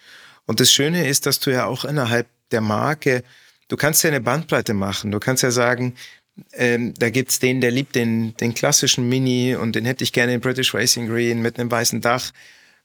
Und 0.45 0.60
das 0.60 0.71
Schöne 0.71 1.07
ist, 1.07 1.25
dass 1.25 1.39
du 1.39 1.51
ja 1.51 1.65
auch 1.65 1.86
innerhalb 1.86 2.27
der 2.51 2.62
Marke, 2.62 3.24
du 3.67 3.77
kannst 3.77 4.03
ja 4.03 4.10
eine 4.10 4.21
Bandbreite 4.21 4.74
machen. 4.74 5.12
Du 5.12 5.19
kannst 5.19 5.43
ja 5.43 5.51
sagen, 5.51 5.95
ähm, 6.53 6.93
da 6.98 7.10
gibt's 7.10 7.39
den, 7.39 7.62
der 7.62 7.71
liebt 7.71 7.95
den, 7.95 8.36
den 8.38 8.53
klassischen 8.53 9.07
Mini 9.07 9.55
und 9.55 9.75
den 9.75 9.86
hätte 9.86 10.03
ich 10.03 10.13
gerne 10.13 10.33
in 10.33 10.41
British 10.41 10.74
Racing 10.74 11.07
Green 11.07 11.41
mit 11.41 11.60
einem 11.60 11.71
weißen 11.71 12.01
Dach 12.01 12.31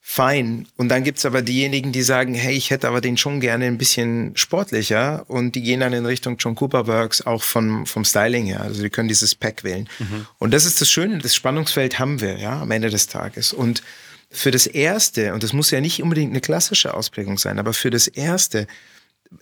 fein. 0.08 0.68
Und 0.76 0.88
dann 0.88 1.02
gibt's 1.02 1.26
aber 1.26 1.42
diejenigen, 1.42 1.90
die 1.90 2.02
sagen, 2.02 2.34
hey, 2.34 2.54
ich 2.54 2.70
hätte 2.70 2.86
aber 2.86 3.00
den 3.00 3.16
schon 3.16 3.40
gerne 3.40 3.64
ein 3.64 3.76
bisschen 3.76 4.36
sportlicher 4.36 5.24
und 5.28 5.56
die 5.56 5.62
gehen 5.62 5.80
dann 5.80 5.92
in 5.92 6.06
Richtung 6.06 6.36
John 6.38 6.54
Cooper 6.54 6.86
Works 6.86 7.22
auch 7.22 7.42
vom, 7.42 7.86
vom 7.86 8.04
Styling 8.04 8.46
her. 8.46 8.60
Also 8.60 8.82
die 8.82 8.90
können 8.90 9.08
dieses 9.08 9.34
Pack 9.34 9.64
wählen. 9.64 9.88
Mhm. 9.98 10.26
Und 10.38 10.54
das 10.54 10.64
ist 10.64 10.80
das 10.80 10.88
Schöne, 10.90 11.18
das 11.18 11.34
Spannungsfeld 11.34 11.98
haben 11.98 12.20
wir, 12.20 12.38
ja, 12.38 12.60
am 12.60 12.70
Ende 12.70 12.90
des 12.90 13.08
Tages. 13.08 13.52
Und 13.52 13.82
für 14.30 14.50
das 14.50 14.66
Erste, 14.66 15.34
und 15.34 15.42
das 15.42 15.52
muss 15.52 15.70
ja 15.70 15.80
nicht 15.80 16.02
unbedingt 16.02 16.32
eine 16.32 16.40
klassische 16.40 16.94
Ausprägung 16.94 17.38
sein, 17.38 17.58
aber 17.58 17.72
für 17.72 17.90
das 17.90 18.08
Erste 18.08 18.66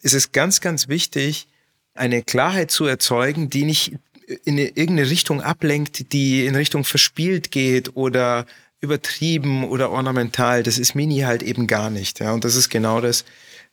ist 0.03 0.15
es 0.15 0.33
ganz, 0.33 0.61
ganz 0.61 0.89
wichtig, 0.89 1.47
eine 1.95 2.23
Klarheit 2.23 2.71
zu 2.71 2.87
erzeugen, 2.87 3.51
die 3.51 3.65
nicht 3.65 3.97
in 4.45 4.59
irgendeine 4.59 5.11
Richtung 5.11 5.43
ablenkt, 5.43 6.13
die 6.13 6.47
in 6.47 6.55
Richtung 6.55 6.85
verspielt 6.85 7.51
geht 7.51 7.97
oder 7.97 8.47
übertrieben 8.81 9.65
oder 9.65 9.91
ornamental. 9.91 10.63
Das 10.63 10.79
ist 10.79 10.95
Mini 10.95 11.21
halt 11.21 11.43
eben 11.43 11.67
gar 11.67 11.91
nicht. 11.91 12.21
Ja. 12.21 12.33
Und 12.33 12.45
das 12.45 12.55
ist 12.55 12.69
genau 12.69 13.01
das, 13.01 13.25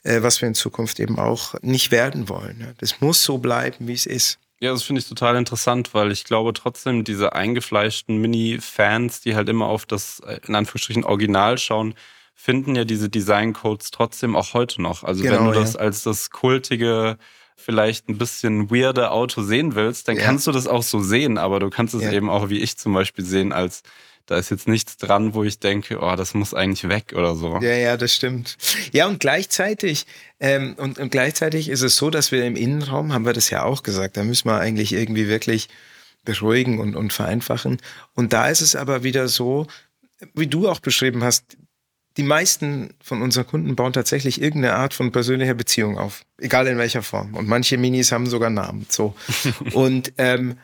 äh, 0.03 0.22
was 0.22 0.41
wir 0.41 0.48
in 0.48 0.56
Zukunft 0.56 1.00
eben 1.00 1.20
auch 1.20 1.56
nicht 1.62 1.91
werden 1.91 2.30
wollen. 2.30 2.74
Das 2.80 3.01
muss 3.01 3.24
so 3.24 3.38
bleiben, 3.38 3.88
wie 3.88 3.94
es 3.94 4.06
ist. 4.06 4.39
Ja, 4.62 4.72
das 4.72 4.84
finde 4.84 5.00
ich 5.00 5.10
total 5.10 5.36
interessant, 5.38 5.96
weil 5.96 6.12
ich 6.12 6.24
glaube 6.24 6.53
trotzdem, 6.53 7.03
diese 7.03 7.34
eingefleischten 7.34 8.18
Mini-Fans, 8.18 9.22
die 9.22 9.36
halt 9.36 9.50
immer 9.50 9.65
auf 9.65 9.88
das, 9.88 10.20
äh, 10.20 10.39
in 10.48 10.53
Anführungsstrichen, 10.53 11.03
Original 11.03 11.58
schauen, 11.58 11.96
finden 12.36 12.75
ja 12.75 12.86
diese 12.86 13.10
Design-Codes 13.10 13.89
trotzdem 13.89 14.36
auch 14.36 14.53
heute 14.53 14.82
noch. 14.82 15.03
Also 15.03 15.24
genau, 15.24 15.39
wenn 15.39 15.46
du 15.46 15.53
das 15.53 15.75
als 15.75 16.03
das 16.03 16.30
kultige, 16.30 17.18
vielleicht 17.56 18.08
ein 18.08 18.20
bisschen 18.20 18.70
weirde 18.70 19.10
Auto 19.10 19.41
sehen 19.41 19.74
willst, 19.74 20.08
dann 20.08 20.18
ja. 20.18 20.24
kannst 20.24 20.46
du 20.46 20.51
das 20.51 20.68
auch 20.68 20.84
so 20.84 21.01
sehen, 21.01 21.39
aber 21.39 21.60
du 21.60 21.72
kannst 21.72 21.96
es 21.96 22.03
ja. 22.03 22.12
eben 22.12 22.30
auch, 22.30 22.50
wie 22.50 22.60
ich 22.60 22.77
zum 22.77 22.94
Beispiel, 22.94 23.25
sehen 23.25 23.53
als 23.53 23.82
da 24.25 24.38
ist 24.38 24.51
jetzt 24.51 24.68
nichts 24.68 24.98
dran, 24.98 25.34
wo 25.34 25.44
ich 25.44 25.60
denke, 25.60 26.00
oh, 26.00 26.16
das 26.16 26.34
muss 26.34 26.54
eigentlich 26.54 26.88
weg 26.90 27.13
oder 27.16 27.36
so. 27.36 27.60
Ja, 27.62 27.74
ja, 27.74 27.98
das 27.98 28.13
stimmt. 28.13 28.58
Ja, 28.92 29.08
und 29.08 29.20
gleichzeitig, 29.20 30.06
ähm, 30.40 30.75
und, 30.78 31.00
und 31.00 31.12
gleichzeitig 31.12 31.70
ist 31.70 31.82
es 31.82 31.98
so, 31.98 32.10
dass 32.10 32.32
wir 32.32 32.46
im 32.46 32.56
Innenraum, 32.56 33.13
haben 33.13 33.25
wir 33.25 33.34
das 33.34 33.50
ja 33.50 33.63
auch 33.63 33.84
gesagt, 33.84 34.18
da 34.18 34.24
müssen 34.24 34.48
wir 34.48 34.60
eigentlich 34.60 34.94
irgendwie 34.94 35.28
wirklich 35.28 35.70
beruhigen 36.24 36.80
und, 36.80 36.96
und 36.96 37.13
vereinfachen. 37.13 37.78
Und 38.13 38.34
da 38.34 38.48
ist 38.48 38.62
es 38.62 38.75
aber 38.75 39.04
wieder 39.04 39.28
so, 39.28 39.68
wie 40.34 40.48
du 40.48 40.70
auch 40.70 40.80
beschrieben 40.80 41.24
hast, 41.24 41.58
die 42.18 42.24
meisten 42.24 42.94
von 43.01 43.22
unseren 43.22 43.48
Kunden 43.48 43.75
bauen 43.75 43.94
tatsächlich 43.94 44.42
irgendeine 44.42 44.75
Art 44.75 44.94
von 44.94 45.12
persönlicher 45.12 45.54
Beziehung 45.54 45.98
auf, 45.98 46.24
egal 46.38 46.68
in 46.68 46.78
welcher 46.78 47.04
Form. 47.04 47.36
Und 47.36 47.48
manche 47.48 47.78
Minis 47.78 48.12
haben 48.12 48.28
sogar 48.28 48.50
Namen. 48.50 48.86
So. 48.90 49.16
und 49.74 50.13
ähm, 50.18 50.58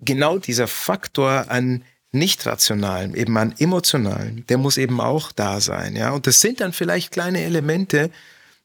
genau 0.00 0.38
dieser 0.38 0.68
Faktor 0.68 1.50
an 1.50 1.82
nicht 2.14 2.46
rationalen, 2.46 3.14
eben 3.14 3.36
an 3.36 3.54
emotionalen, 3.58 4.44
der 4.48 4.58
muss 4.58 4.76
eben 4.76 5.00
auch 5.00 5.32
da 5.32 5.60
sein, 5.60 5.96
ja. 5.96 6.10
Und 6.10 6.26
das 6.26 6.40
sind 6.40 6.60
dann 6.60 6.72
vielleicht 6.72 7.12
kleine 7.12 7.42
Elemente, 7.42 8.10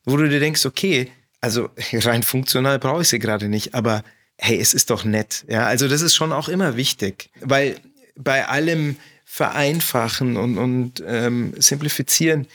wo 0.05 0.17
du 0.17 0.29
dir 0.29 0.39
denkst, 0.39 0.65
okay, 0.65 1.11
also 1.41 1.69
rein 1.93 2.23
funktional 2.23 2.79
brauche 2.79 3.01
ich 3.01 3.09
sie 3.09 3.19
gerade 3.19 3.49
nicht, 3.49 3.73
aber 3.75 4.03
hey, 4.37 4.57
es 4.59 4.73
ist 4.73 4.89
doch 4.89 5.03
nett, 5.03 5.45
ja. 5.47 5.65
Also 5.65 5.87
das 5.87 6.01
ist 6.01 6.15
schon 6.15 6.31
auch 6.31 6.49
immer 6.49 6.75
wichtig, 6.77 7.29
weil 7.41 7.75
bei 8.15 8.47
allem 8.47 8.95
Vereinfachen 9.25 10.37
und, 10.37 10.57
und 10.57 11.03
ähm, 11.05 11.53
Simplifizieren, 11.57 12.47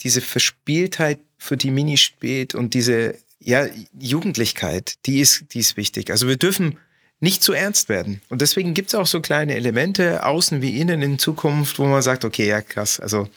diese 0.00 0.20
Verspieltheit, 0.20 1.18
für 1.42 1.56
die 1.56 1.72
Mini 1.72 1.96
spät 1.96 2.54
und 2.54 2.72
diese 2.72 3.16
ja, 3.40 3.66
Jugendlichkeit, 3.98 4.94
die 5.06 5.18
ist, 5.18 5.46
die 5.52 5.58
ist 5.58 5.76
wichtig. 5.76 6.12
Also 6.12 6.28
wir 6.28 6.36
dürfen 6.36 6.78
nicht 7.22 7.42
zu 7.42 7.52
ernst 7.52 7.88
werden. 7.88 8.20
Und 8.28 8.42
deswegen 8.42 8.74
gibt 8.74 8.88
es 8.88 8.94
auch 8.96 9.06
so 9.06 9.20
kleine 9.20 9.54
Elemente, 9.54 10.26
außen 10.26 10.60
wie 10.60 10.80
innen 10.80 11.02
in 11.02 11.18
Zukunft, 11.20 11.78
wo 11.78 11.86
man 11.86 12.02
sagt, 12.02 12.24
okay, 12.24 12.48
ja, 12.48 12.60
krass, 12.60 12.98
also 12.98 13.28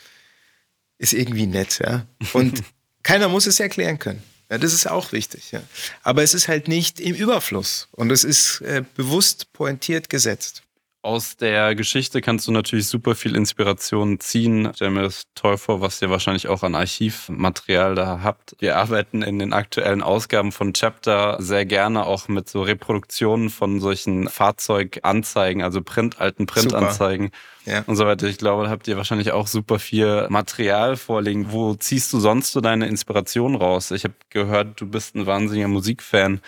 ist 0.98 1.14
irgendwie 1.14 1.46
nett, 1.46 1.80
ja. 1.80 2.06
Und 2.34 2.64
keiner 3.04 3.30
muss 3.30 3.46
es 3.46 3.60
erklären 3.60 4.00
können. 4.00 4.24
Ja, 4.50 4.58
das 4.58 4.74
ist 4.74 4.90
auch 4.90 5.12
wichtig, 5.12 5.52
ja. 5.52 5.62
Aber 6.02 6.24
es 6.24 6.34
ist 6.34 6.48
halt 6.48 6.68
nicht 6.68 7.00
im 7.00 7.14
Überfluss 7.14 7.88
und 7.92 8.12
es 8.12 8.24
ist 8.24 8.62
äh, 8.62 8.84
bewusst 8.96 9.54
pointiert 9.54 10.10
gesetzt 10.10 10.65
aus 11.06 11.38
der 11.38 11.76
Geschichte 11.76 12.20
kannst 12.20 12.48
du 12.48 12.52
natürlich 12.52 12.88
super 12.88 13.16
viel 13.16 13.36
Inspiration 13.36 14.20
ziehen. 14.20 14.66
Ich 14.66 14.78
stelle 14.78 14.92
mir 14.92 15.04
das 15.04 15.24
toll 15.36 15.58
vor, 15.58 15.80
was 15.80 16.02
ihr 16.02 16.10
wahrscheinlich 16.10 16.48
auch 16.48 16.64
an 16.64 16.76
Archivmaterial 16.76 17.96
da 17.96 18.22
habt. 18.24 18.56
Wir 18.60 18.78
arbeiten 18.78 19.22
in 19.22 19.40
den 19.40 19.54
aktuellen 19.54 20.02
Ausgaben 20.02 20.52
von 20.52 20.74
Chapter 20.74 21.38
sehr 21.40 21.66
gerne 21.66 22.06
auch 22.06 22.28
mit 22.28 22.50
so 22.50 22.64
Reproduktionen 22.64 23.50
von 23.50 23.80
solchen 23.80 24.28
Fahrzeuganzeigen, 24.28 25.62
also 25.62 25.82
Print, 25.82 26.20
alten 26.20 26.48
Printanzeigen. 26.48 27.32
Ja. 27.66 27.84
und 27.88 27.96
so 27.96 28.06
weiter. 28.06 28.28
Ich 28.28 28.38
glaube, 28.38 28.66
da 28.66 28.70
habt 28.70 28.88
ihr 28.88 28.96
wahrscheinlich 28.96 29.32
auch 29.32 29.48
super 29.48 29.80
viel 29.80 30.28
Material 30.30 30.98
vorliegen. 30.98 31.52
Wo 31.52 31.74
ziehst 31.74 32.14
du 32.14 32.20
sonst 32.20 32.52
so 32.52 32.62
deine 32.62 32.88
Inspiration 32.88 33.56
raus? 33.56 33.90
Ich 33.90 34.04
habe 34.04 34.14
gehört, 34.30 34.80
du 34.80 34.88
bist 34.88 35.16
ein 35.16 35.26
wahnsinniger 35.26 35.68
Musikfan. 35.68 36.42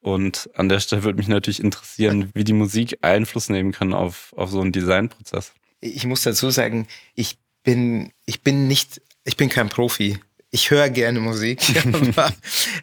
Und 0.00 0.50
an 0.54 0.68
der 0.68 0.80
Stelle 0.80 1.02
würde 1.02 1.18
mich 1.18 1.28
natürlich 1.28 1.62
interessieren, 1.62 2.30
wie 2.34 2.44
die 2.44 2.52
Musik 2.52 2.98
Einfluss 3.02 3.48
nehmen 3.48 3.72
kann 3.72 3.92
auf, 3.92 4.32
auf 4.36 4.50
so 4.50 4.60
einen 4.60 4.72
Designprozess. 4.72 5.52
Ich 5.80 6.06
muss 6.06 6.22
dazu 6.22 6.50
sagen, 6.50 6.86
ich 7.14 7.38
bin, 7.64 8.12
ich 8.24 8.42
bin 8.42 8.68
nicht, 8.68 9.02
ich 9.24 9.36
bin 9.36 9.48
kein 9.48 9.68
Profi. 9.68 10.18
Ich 10.50 10.70
höre 10.70 10.88
gerne 10.90 11.20
Musik, 11.20 11.60
aber 11.92 12.32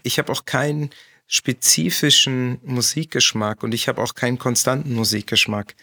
ich 0.03 0.19
habe 0.19 0.31
auch 0.31 0.45
keinen 0.45 0.89
spezifischen 1.27 2.59
Musikgeschmack 2.63 3.63
und 3.63 3.73
ich 3.73 3.87
habe 3.87 4.01
auch 4.01 4.13
keinen 4.13 4.37
konstanten 4.37 4.93
Musikgeschmack. 4.93 5.75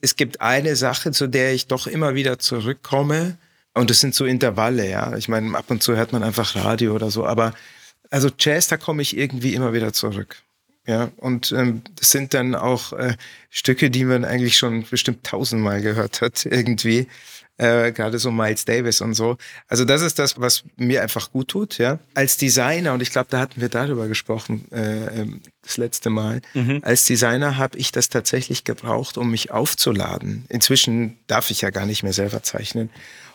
Es 0.00 0.16
gibt 0.16 0.40
eine 0.40 0.76
Sache, 0.76 1.12
zu 1.12 1.26
der 1.26 1.54
ich 1.54 1.66
doch 1.66 1.86
immer 1.86 2.14
wieder 2.14 2.38
zurückkomme 2.38 3.36
und 3.74 3.90
das 3.90 4.00
sind 4.00 4.14
so 4.14 4.24
Intervalle, 4.24 4.88
ja. 4.88 5.16
Ich 5.16 5.28
meine, 5.28 5.56
ab 5.58 5.66
und 5.68 5.82
zu 5.82 5.96
hört 5.96 6.12
man 6.12 6.22
einfach 6.22 6.54
Radio 6.54 6.94
oder 6.94 7.10
so, 7.10 7.26
aber 7.26 7.52
also 8.10 8.30
Jazz, 8.38 8.68
da 8.68 8.76
komme 8.76 9.02
ich 9.02 9.16
irgendwie 9.16 9.54
immer 9.54 9.72
wieder 9.72 9.92
zurück. 9.92 10.43
Ja, 10.86 11.10
und 11.16 11.50
ähm, 11.52 11.82
das 11.96 12.10
sind 12.10 12.34
dann 12.34 12.54
auch 12.54 12.92
äh, 12.92 13.16
Stücke, 13.48 13.90
die 13.90 14.04
man 14.04 14.24
eigentlich 14.24 14.58
schon 14.58 14.84
bestimmt 14.84 15.24
tausendmal 15.24 15.80
gehört 15.80 16.20
hat, 16.20 16.44
irgendwie. 16.50 17.08
Äh, 17.56 17.92
Gerade 17.92 18.18
so 18.18 18.32
Miles 18.32 18.64
Davis 18.64 19.00
und 19.00 19.14
so. 19.14 19.36
Also 19.68 19.84
das 19.84 20.02
ist 20.02 20.18
das, 20.18 20.40
was 20.40 20.64
mir 20.76 21.02
einfach 21.02 21.30
gut 21.30 21.48
tut, 21.48 21.78
ja. 21.78 22.00
Als 22.14 22.36
Designer, 22.36 22.92
und 22.94 23.00
ich 23.00 23.12
glaube, 23.12 23.28
da 23.30 23.38
hatten 23.38 23.60
wir 23.60 23.68
darüber 23.68 24.08
gesprochen, 24.08 24.66
äh, 24.72 25.20
ähm, 25.20 25.40
das 25.62 25.76
letzte 25.76 26.10
Mal. 26.10 26.42
Mhm. 26.52 26.80
Als 26.82 27.04
Designer 27.04 27.56
habe 27.56 27.78
ich 27.78 27.92
das 27.92 28.08
tatsächlich 28.08 28.64
gebraucht, 28.64 29.16
um 29.16 29.30
mich 29.30 29.52
aufzuladen. 29.52 30.46
Inzwischen 30.48 31.16
darf 31.28 31.50
ich 31.50 31.60
ja 31.60 31.70
gar 31.70 31.86
nicht 31.86 32.02
mehr 32.02 32.12
selber 32.12 32.42
zeichnen. 32.42 32.90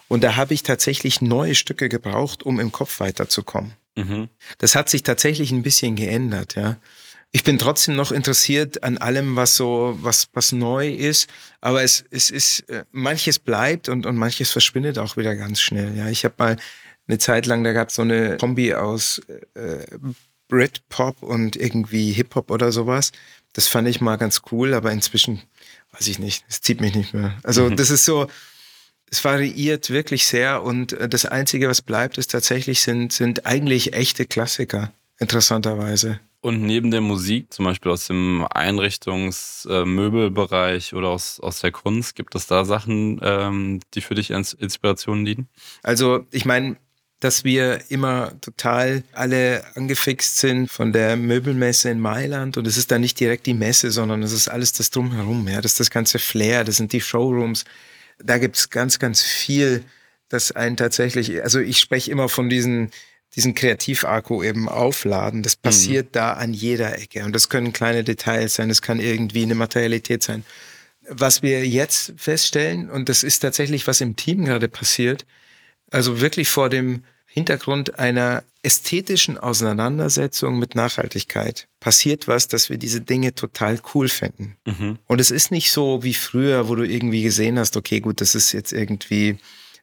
Und 0.09 0.23
da 0.23 0.35
habe 0.35 0.53
ich 0.53 0.63
tatsächlich 0.63 1.21
neue 1.21 1.55
Stücke 1.55 1.87
gebraucht, 1.87 2.43
um 2.43 2.59
im 2.59 2.73
Kopf 2.73 2.99
weiterzukommen. 2.99 3.73
Mhm. 3.95 4.27
Das 4.57 4.75
hat 4.75 4.89
sich 4.89 5.03
tatsächlich 5.03 5.51
ein 5.51 5.63
bisschen 5.63 5.95
geändert, 5.95 6.55
ja. 6.55 6.77
Ich 7.31 7.43
bin 7.43 7.59
trotzdem 7.59 7.95
noch 7.95 8.11
interessiert 8.11 8.83
an 8.83 8.97
allem, 8.97 9.35
was 9.35 9.55
so, 9.55 9.97
was, 10.01 10.29
was 10.33 10.51
neu 10.51 10.89
ist. 10.89 11.29
Aber 11.61 11.83
es, 11.83 12.03
es 12.09 12.31
ist, 12.31 12.61
äh, 12.69 12.85
manches 12.91 13.37
bleibt 13.37 13.87
und, 13.87 14.05
und 14.05 14.15
manches 14.15 14.49
verschwindet 14.49 14.97
auch 14.97 15.15
wieder 15.15 15.35
ganz 15.35 15.61
schnell. 15.61 15.95
Ja, 15.95 16.09
ich 16.09 16.25
habe 16.25 16.35
mal 16.37 16.57
eine 17.07 17.17
Zeit 17.19 17.45
lang, 17.45 17.63
da 17.63 17.73
gab 17.73 17.89
es 17.89 17.95
so 17.95 18.01
eine 18.01 18.37
Kombi 18.37 18.73
aus 18.73 19.21
äh, 19.53 19.85
Britpop 20.47 21.21
und 21.21 21.55
irgendwie 21.55 22.11
Hip-Hop 22.11 22.49
oder 22.49 22.71
sowas. 22.71 23.11
Das 23.53 23.67
fand 23.67 23.87
ich 23.87 24.01
mal 24.01 24.17
ganz 24.17 24.41
cool, 24.51 24.73
aber 24.73 24.91
inzwischen 24.91 25.41
weiß 25.91 26.07
ich 26.07 26.19
nicht, 26.19 26.43
es 26.49 26.61
zieht 26.61 26.81
mich 26.81 26.95
nicht 26.95 27.13
mehr. 27.13 27.37
Also 27.43 27.69
mhm. 27.69 27.75
das 27.75 27.89
ist 27.89 28.05
so, 28.05 28.27
es 29.09 29.23
variiert 29.23 29.89
wirklich 29.89 30.25
sehr 30.25 30.63
und 30.63 30.93
äh, 30.93 31.09
das 31.09 31.25
Einzige, 31.25 31.69
was 31.69 31.81
bleibt, 31.81 32.17
ist 32.17 32.31
tatsächlich 32.31 32.81
sind, 32.81 33.13
sind 33.13 33.45
eigentlich 33.45 33.93
echte 33.93 34.25
Klassiker, 34.25 34.91
interessanterweise. 35.19 36.19
Und 36.41 36.61
neben 36.61 36.89
der 36.89 37.01
Musik, 37.01 37.51
zum 37.51 37.65
Beispiel 37.65 37.91
aus 37.91 38.07
dem 38.07 38.47
Einrichtungsmöbelbereich 38.49 40.93
oder 40.93 41.09
aus, 41.09 41.41
aus 41.41 41.59
der 41.59 41.71
Kunst, 41.71 42.15
gibt 42.15 42.33
es 42.33 42.47
da 42.47 42.63
Sachen, 42.63 43.19
ähm, 43.21 43.81
die 43.93 43.99
für 43.99 44.15
dich 44.15 44.33
als 44.33 44.53
Inspiration 44.53 45.25
dienen? 45.25 45.49
Also 45.83 46.25
ich 46.31 46.45
meine, 46.45 46.77
dass 47.19 47.43
wir 47.43 47.81
immer 47.89 48.39
total 48.39 49.03
alle 49.11 49.65
angefixt 49.75 50.37
sind 50.37 50.71
von 50.71 50.93
der 50.93 51.17
Möbelmesse 51.17 51.89
in 51.89 51.99
Mailand 51.99 52.55
und 52.57 52.65
es 52.65 52.77
ist 52.77 52.91
dann 52.91 53.01
nicht 53.01 53.19
direkt 53.19 53.45
die 53.45 53.53
Messe, 53.53 53.91
sondern 53.91 54.23
es 54.23 54.31
ist 54.31 54.47
alles 54.47 54.71
das 54.71 54.89
drumherum, 54.89 55.45
ja, 55.47 55.59
das 55.59 55.73
ist 55.73 55.81
das 55.81 55.89
ganze 55.89 56.19
Flair, 56.19 56.63
das 56.63 56.77
sind 56.77 56.93
die 56.93 57.01
Showrooms, 57.01 57.65
da 58.23 58.37
gibt 58.37 58.55
es 58.55 58.69
ganz, 58.69 58.99
ganz 58.99 59.21
viel, 59.21 59.83
das 60.29 60.53
einen 60.53 60.77
tatsächlich, 60.77 61.43
also 61.43 61.59
ich 61.59 61.79
spreche 61.79 62.09
immer 62.09 62.29
von 62.29 62.49
diesen, 62.49 62.91
diesen 63.35 63.55
Kreativakku 63.55 64.43
eben 64.43 64.67
aufladen. 64.67 65.43
Das 65.43 65.55
passiert 65.55 66.07
mhm. 66.07 66.11
da 66.13 66.33
an 66.33 66.53
jeder 66.53 66.97
Ecke. 66.99 67.23
Und 67.25 67.33
das 67.33 67.49
können 67.49 67.73
kleine 67.73 68.03
Details 68.03 68.55
sein, 68.55 68.69
das 68.69 68.81
kann 68.81 68.99
irgendwie 68.99 69.43
eine 69.43 69.55
Materialität 69.55 70.23
sein. 70.23 70.43
Was 71.07 71.41
wir 71.41 71.67
jetzt 71.67 72.13
feststellen, 72.17 72.89
und 72.89 73.09
das 73.09 73.23
ist 73.23 73.39
tatsächlich, 73.39 73.87
was 73.87 74.01
im 74.01 74.15
Team 74.15 74.45
gerade 74.45 74.67
passiert, 74.67 75.25
also 75.91 76.21
wirklich 76.21 76.49
vor 76.49 76.69
dem 76.69 77.03
Hintergrund 77.25 77.99
einer 77.99 78.43
ästhetischen 78.63 79.37
Auseinandersetzung 79.37 80.59
mit 80.59 80.75
Nachhaltigkeit 80.75 81.67
passiert 81.79 82.27
was, 82.27 82.47
dass 82.47 82.69
wir 82.69 82.77
diese 82.77 83.01
Dinge 83.01 83.33
total 83.35 83.79
cool 83.93 84.09
finden. 84.09 84.57
Mhm. 84.65 84.97
Und 85.05 85.21
es 85.21 85.31
ist 85.31 85.51
nicht 85.51 85.71
so 85.71 86.03
wie 86.03 86.15
früher, 86.15 86.67
wo 86.67 86.75
du 86.75 86.83
irgendwie 86.83 87.21
gesehen 87.21 87.59
hast, 87.59 87.77
okay, 87.77 87.99
gut, 87.99 88.19
das 88.19 88.35
ist 88.35 88.51
jetzt 88.51 88.73
irgendwie, 88.73 89.37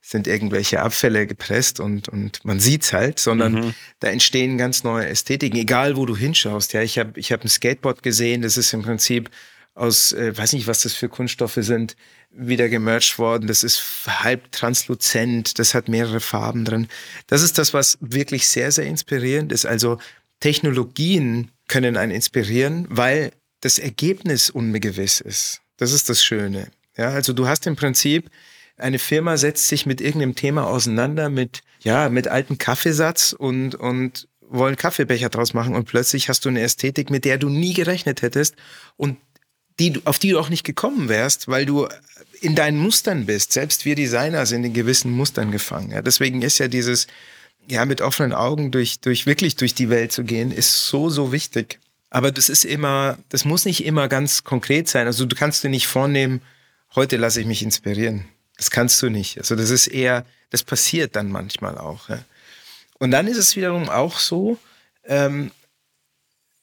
sind 0.08 0.28
irgendwelche 0.28 0.82
Abfälle 0.82 1.26
gepresst 1.26 1.80
und, 1.80 2.08
und 2.08 2.44
man 2.44 2.60
sieht's 2.60 2.92
halt, 2.92 3.18
sondern 3.18 3.54
mhm. 3.54 3.75
da 3.98 4.06
entstehen 4.06 4.56
ganz 4.56 4.84
neue 4.84 5.08
Ästhetiken, 5.08 5.58
egal 5.58 5.96
wo 5.96 6.06
du 6.06 6.16
hinschaust. 6.16 6.72
Ja, 6.75 6.82
ich 6.82 7.00
habe 7.00 7.18
ich 7.18 7.32
hab 7.32 7.42
ein 7.42 7.48
Skateboard 7.48 8.04
gesehen, 8.04 8.42
das 8.42 8.56
ist 8.56 8.72
im 8.72 8.82
Prinzip 8.82 9.30
aus, 9.75 10.12
äh, 10.12 10.36
weiß 10.36 10.52
nicht, 10.52 10.68
was 10.68 10.82
das 10.82 10.94
für 10.94 11.08
Kunststoffe 11.08 11.58
sind, 11.58 11.96
wieder 12.30 12.68
gemerged 12.68 13.18
worden. 13.18 13.48
Das 13.48 13.64
ist 13.64 13.82
halb 14.06 14.52
transluzent, 14.52 15.58
das 15.58 15.75
hat 15.75 15.88
mehrere 15.88 16.20
Farben 16.20 16.64
drin. 16.64 16.86
Das 17.26 17.42
ist 17.42 17.58
das, 17.58 17.75
was 17.75 17.98
wirklich 18.00 18.46
sehr, 18.46 18.70
sehr 18.70 18.86
inspirierend 18.86 19.50
ist. 19.50 19.66
Also 19.66 19.98
Technologien 20.38 21.50
können 21.66 21.96
einen 21.96 22.12
inspirieren, 22.12 22.86
weil 22.90 23.32
das 23.60 23.80
Ergebnis 23.80 24.50
ungewiss 24.50 25.20
ist. 25.20 25.62
Das 25.78 25.90
ist 25.90 26.08
das 26.08 26.25
Schöne. 26.25 26.69
Ja, 26.97 27.08
also 27.08 27.32
du 27.32 27.49
hast 27.49 27.66
im 27.66 27.75
Prinzip 27.75 28.30
eine 28.76 28.99
Firma 28.99 29.36
setzt 29.36 29.69
sich 29.69 29.86
mit 29.86 30.00
irgendeinem 30.00 30.34
Thema 30.34 30.67
auseinander 30.67 31.28
mit 31.28 31.62
ja 31.80 32.08
mit 32.08 32.28
altem 32.28 32.58
Kaffeesatz 32.58 33.32
und 33.32 33.75
und 33.75 34.28
wollen 34.49 34.76
Kaffeebecher 34.76 35.28
draus 35.28 35.54
machen 35.54 35.75
und 35.75 35.86
plötzlich 35.86 36.28
hast 36.28 36.45
du 36.45 36.49
eine 36.49 36.60
Ästhetik, 36.60 37.10
mit 37.10 37.25
der 37.25 37.39
du 37.39 37.49
nie 37.49 37.75
gerechnet 37.75 38.23
hättest 38.23 38.54
und 38.97 39.19
die, 39.78 40.00
auf 40.04 40.19
die 40.19 40.30
du 40.30 40.39
auch 40.39 40.49
nicht 40.49 40.65
gekommen 40.65 41.08
wärst, 41.08 41.49
weil 41.49 41.67
du 41.67 41.89
in 42.41 42.54
deinen 42.54 42.78
Mustern 42.78 43.26
bist. 43.26 43.52
Selbst 43.52 43.84
wir 43.84 43.95
Designer 43.95 44.47
sind 44.47 44.65
in 44.65 44.73
gewissen 44.73 45.10
Mustern 45.10 45.50
gefangen. 45.52 45.91
Ja, 45.91 46.02
deswegen 46.02 46.43
ist 46.43 46.58
ja 46.58 46.69
dieses, 46.69 47.06
ja, 47.69 47.84
mit 47.84 48.00
offenen 48.00 48.32
Augen 48.32 48.71
durch, 48.71 49.00
durch, 49.00 49.26
wirklich 49.26 49.56
durch 49.56 49.75
die 49.75 49.91
Welt 49.91 50.12
zu 50.12 50.25
gehen, 50.25 50.50
ist 50.50 50.89
so, 50.89 51.10
so 51.10 51.32
wichtig. 51.32 51.78
Aber 52.10 52.30
das 52.30 52.49
ist 52.49 52.65
immer, 52.65 53.19
das 53.28 53.45
muss 53.45 53.65
nicht 53.65 53.84
immer 53.84 54.08
ganz 54.08 54.45
konkret 54.45 54.89
sein. 54.89 55.06
Also 55.06 55.26
du 55.26 55.36
kannst 55.36 55.65
dir 55.65 55.69
nicht 55.69 55.86
vornehmen, 55.86 56.41
heute 56.95 57.17
lasse 57.17 57.41
ich 57.41 57.47
mich 57.47 57.62
inspirieren. 57.62 58.25
Das 58.56 58.71
kannst 58.71 59.00
du 59.02 59.10
nicht. 59.10 59.38
Also 59.38 59.54
das 59.54 59.71
ist 59.71 59.86
eher, 59.86 60.25
das 60.50 60.64
passiert 60.64 61.16
dann 61.16 61.30
manchmal 61.30 61.76
auch. 61.78 62.08
Ja. 62.08 62.25
Und 62.99 63.10
dann 63.10 63.26
ist 63.26 63.36
es 63.36 63.56
wiederum 63.56 63.88
auch 63.88 64.19
so, 64.19 64.58
ähm, 65.04 65.50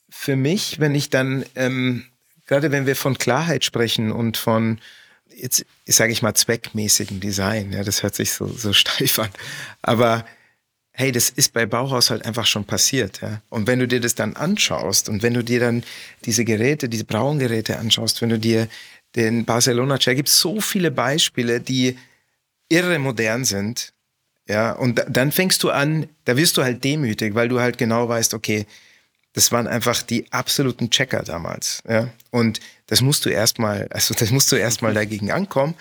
für 0.09 0.35
mich, 0.35 0.79
wenn 0.79 0.95
ich 0.95 1.09
dann 1.09 1.45
ähm, 1.55 2.05
gerade 2.47 2.71
wenn 2.71 2.85
wir 2.85 2.95
von 2.95 3.17
Klarheit 3.17 3.63
sprechen 3.63 4.11
und 4.11 4.37
von 4.37 4.79
jetzt 5.35 5.65
sage 5.85 6.11
ich 6.11 6.21
mal 6.21 6.35
zweckmäßigen 6.35 7.19
Design, 7.19 7.71
ja, 7.73 7.83
das 7.83 8.03
hört 8.03 8.15
sich 8.15 8.33
so, 8.33 8.47
so 8.47 8.73
steif 8.73 9.19
an, 9.19 9.31
aber 9.81 10.25
hey, 10.93 11.11
das 11.11 11.29
ist 11.29 11.53
bei 11.53 11.65
Bauhaus 11.65 12.09
halt 12.09 12.25
einfach 12.25 12.45
schon 12.45 12.65
passiert, 12.65 13.21
ja. 13.21 13.41
Und 13.49 13.67
wenn 13.67 13.79
du 13.79 13.87
dir 13.87 13.99
das 13.99 14.15
dann 14.15 14.35
anschaust 14.35 15.09
und 15.09 15.23
wenn 15.23 15.33
du 15.33 15.43
dir 15.43 15.59
dann 15.59 15.83
diese 16.25 16.45
Geräte, 16.45 16.87
diese 16.87 17.03
Braungeräte 17.03 17.77
anschaust, 17.79 18.21
wenn 18.21 18.29
du 18.29 18.39
dir 18.39 18.67
den 19.15 19.45
Barcelona 19.45 19.97
Chair, 19.97 20.15
gibt 20.15 20.29
so 20.29 20.61
viele 20.61 20.91
Beispiele, 20.91 21.59
die 21.59 21.97
irre 22.69 22.99
modern 22.99 23.43
sind, 23.43 23.93
ja. 24.47 24.73
Und 24.73 25.03
dann 25.09 25.31
fängst 25.31 25.63
du 25.63 25.69
an, 25.69 26.07
da 26.25 26.37
wirst 26.37 26.57
du 26.57 26.63
halt 26.63 26.83
demütig, 26.83 27.33
weil 27.33 27.49
du 27.49 27.59
halt 27.59 27.77
genau 27.77 28.07
weißt, 28.07 28.33
okay, 28.33 28.65
das 29.33 29.51
waren 29.51 29.67
einfach 29.67 30.01
die 30.03 30.31
absoluten 30.31 30.89
Checker 30.89 31.23
damals. 31.23 31.81
Ja? 31.87 32.09
Und 32.29 32.59
das 32.87 33.01
musst 33.01 33.25
du 33.25 33.29
erstmal, 33.29 33.87
also 33.89 34.13
das 34.13 34.31
musst 34.31 34.51
du 34.51 34.55
erstmal 34.55 34.93
dagegen 34.93 35.31
ankommen. 35.31 35.73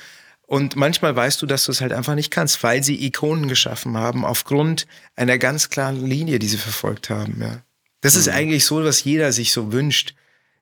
Und 0.53 0.77
manchmal 0.77 1.17
weißt 1.17 1.41
du, 1.41 1.47
dass 1.47 1.65
du 1.65 1.73
es 1.73 1.81
halt 1.81 1.95
einfach 1.95 2.15
nicht 2.15 2.31
kannst, 2.31 2.63
weil 2.63 2.83
sie 2.83 3.07
Ikonen 3.07 3.49
geschaffen 3.49 3.97
haben 3.97 4.23
aufgrund 4.23 4.87
einer 5.17 5.39
ganz 5.39 5.71
klaren 5.71 6.05
Linie, 6.05 6.39
die 6.39 6.47
sie 6.47 6.59
verfolgt 6.59 7.09
haben. 7.09 7.41
Ja. 7.41 7.63
Das 8.03 8.17
mhm. 8.17 8.21
ist 8.21 8.29
eigentlich 8.29 8.67
so, 8.67 8.85
was 8.85 9.03
jeder 9.03 9.33
sich 9.33 9.51
so 9.51 9.73
wünscht, 9.73 10.15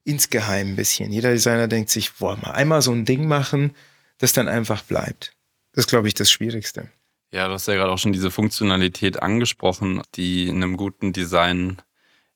insgeheim 0.04 0.68
ein 0.68 0.76
bisschen. 0.76 1.10
Jeder 1.10 1.32
Designer 1.32 1.66
denkt 1.66 1.90
sich, 1.90 2.12
boah, 2.12 2.36
mal 2.36 2.52
einmal 2.52 2.82
so 2.82 2.92
ein 2.92 3.04
Ding 3.04 3.26
machen, 3.26 3.74
das 4.18 4.32
dann 4.32 4.46
einfach 4.46 4.84
bleibt. 4.84 5.34
Das 5.72 5.86
ist, 5.86 5.90
glaube 5.90 6.06
ich, 6.06 6.14
das 6.14 6.30
Schwierigste. 6.30 6.88
Ja, 7.32 7.48
du 7.48 7.54
hast 7.54 7.66
ja 7.66 7.74
gerade 7.74 7.90
auch 7.90 7.98
schon 7.98 8.12
diese 8.12 8.30
Funktionalität 8.30 9.20
angesprochen, 9.20 10.02
die 10.14 10.46
in 10.46 10.62
einem 10.62 10.76
guten 10.76 11.12
Design 11.12 11.82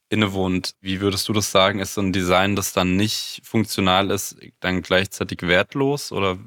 innewohnt. 0.09 0.75
Wie 0.81 1.01
würdest 1.01 1.29
du 1.29 1.33
das 1.33 1.53
sagen? 1.53 1.79
Ist 1.79 1.95
so 1.95 2.01
ein 2.01 2.13
Design, 2.13 2.57
das 2.57 2.73
dann 2.73 2.97
nicht 2.97 3.43
funktional 3.45 4.11
ist, 4.11 4.37
dann 4.59 4.83
gleichzeitig 4.83 5.43
wertlos? 5.43 6.13
Oder 6.13 6.39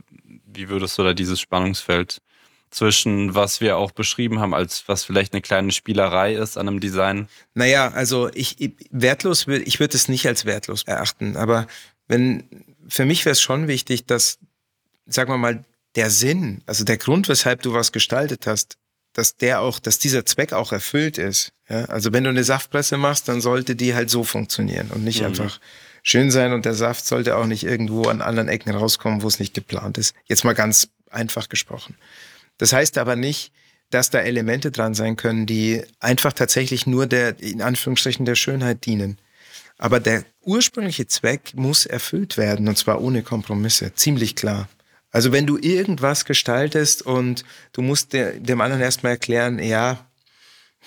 wie 0.58 0.70
würdest 0.70 0.98
du 0.98 1.04
da 1.04 1.13
dieses 1.13 1.39
Spannungsfeld 1.39 2.22
zwischen, 2.70 3.34
was 3.34 3.62
wir 3.62 3.78
auch 3.78 3.91
beschrieben 3.91 4.39
haben, 4.39 4.54
als 4.54 4.84
was 4.88 5.06
vielleicht 5.06 5.34
eine 5.34 5.41
kleine 5.41 5.72
Spielerei 5.72 6.36
ist 6.36 6.58
an 6.58 6.67
einem 6.67 6.80
Design? 6.80 7.30
Naja, 7.54 7.89
also 7.89 8.30
ich, 8.34 8.60
ich 8.60 8.74
wertlos 8.91 9.48
würde, 9.48 9.63
ich 9.63 9.80
würde 9.80 9.96
es 9.96 10.10
nicht 10.10 10.28
als 10.28 10.46
wertlos 10.46 10.84
erachten, 10.84 11.38
aber 11.38 11.67
wenn, 12.08 12.43
für 12.88 13.06
mich 13.06 13.24
wäre 13.26 13.34
es 13.34 13.41
schon 13.41 13.67
wichtig, 13.67 14.06
dass, 14.06 14.39
sagen 15.06 15.32
wir 15.32 15.38
mal, 15.38 15.63
der 15.96 16.10
Sinn, 16.10 16.62
also 16.65 16.84
der 16.84 16.98
Grund, 16.98 17.30
weshalb 17.30 17.62
du 17.62 17.74
was 17.74 17.91
gestaltet 17.91 18.48
hast, 18.48 18.78
dass 19.13 19.36
der 19.36 19.62
auch, 19.62 19.80
dass 19.80 19.98
dieser 19.98 20.26
Zweck 20.26 20.54
auch 20.54 20.72
erfüllt 20.72 21.17
ist. 21.17 21.52
Ja? 21.70 21.86
Also 21.86 22.13
wenn 22.13 22.24
du 22.24 22.30
eine 22.30 22.43
Saftpresse 22.43 22.98
machst, 22.98 23.28
dann 23.28 23.41
sollte 23.41 23.76
die 23.76 23.96
halt 23.96 24.10
so 24.10 24.24
funktionieren 24.24 24.91
und 24.91 25.04
nicht 25.04 25.22
mhm. 25.22 25.28
einfach 25.28 25.60
schön 26.08 26.32
sein 26.32 26.54
und 26.54 26.63
der 26.63 26.74
Saft 26.74 27.06
sollte 27.06 27.36
auch 27.36 27.46
nicht 27.46 27.65
irgendwo 27.65 28.04
an 28.04 28.22
anderen 28.22 28.48
Ecken 28.48 28.74
rauskommen, 28.74 29.24
wo 29.24 29.28
es 29.28 29.39
nicht 29.39 29.54
geplant 29.54 29.98
ist. 29.98 30.15
Jetzt 30.26 30.46
mal 30.46 30.54
ganz 30.54 30.88
einfach 31.12 31.50
gesprochen. 31.50 31.96
Das 32.58 32.72
heißt 32.72 32.98
aber 32.98 33.17
nicht, 33.17 33.52
dass 33.89 34.10
da 34.10 34.20
Elemente 34.20 34.72
dran 34.72 34.93
sein 34.93 35.17
können, 35.17 35.46
die 35.46 35.84
einfach 36.00 36.32
tatsächlich 36.32 36.88
nur 36.88 37.08
der, 37.08 37.41
in 37.41 37.62
Anführungsstrichen, 37.62 38.26
der 38.26 38.36
Schönheit 38.36 38.86
dienen. 38.86 39.17
Aber 39.78 40.00
der 40.00 40.24
ursprüngliche 40.43 41.08
Zweck 41.08 41.52
muss 41.56 41.86
erfüllt 41.86 42.38
werden 42.38 42.70
und 42.70 42.78
zwar 42.78 43.02
ohne 43.02 43.22
Kompromisse. 43.22 43.93
Ziemlich 43.93 44.36
klar. 44.36 44.70
Also 45.12 45.34
wenn 45.34 45.46
du 45.46 45.58
irgendwas 45.58 46.24
gestaltest 46.24 47.02
und 47.02 47.43
du 47.74 47.82
musst 47.82 48.13
dem 48.13 48.62
anderen 48.62 48.82
erstmal 48.82 49.13
erklären, 49.13 49.60
ja, 49.60 50.07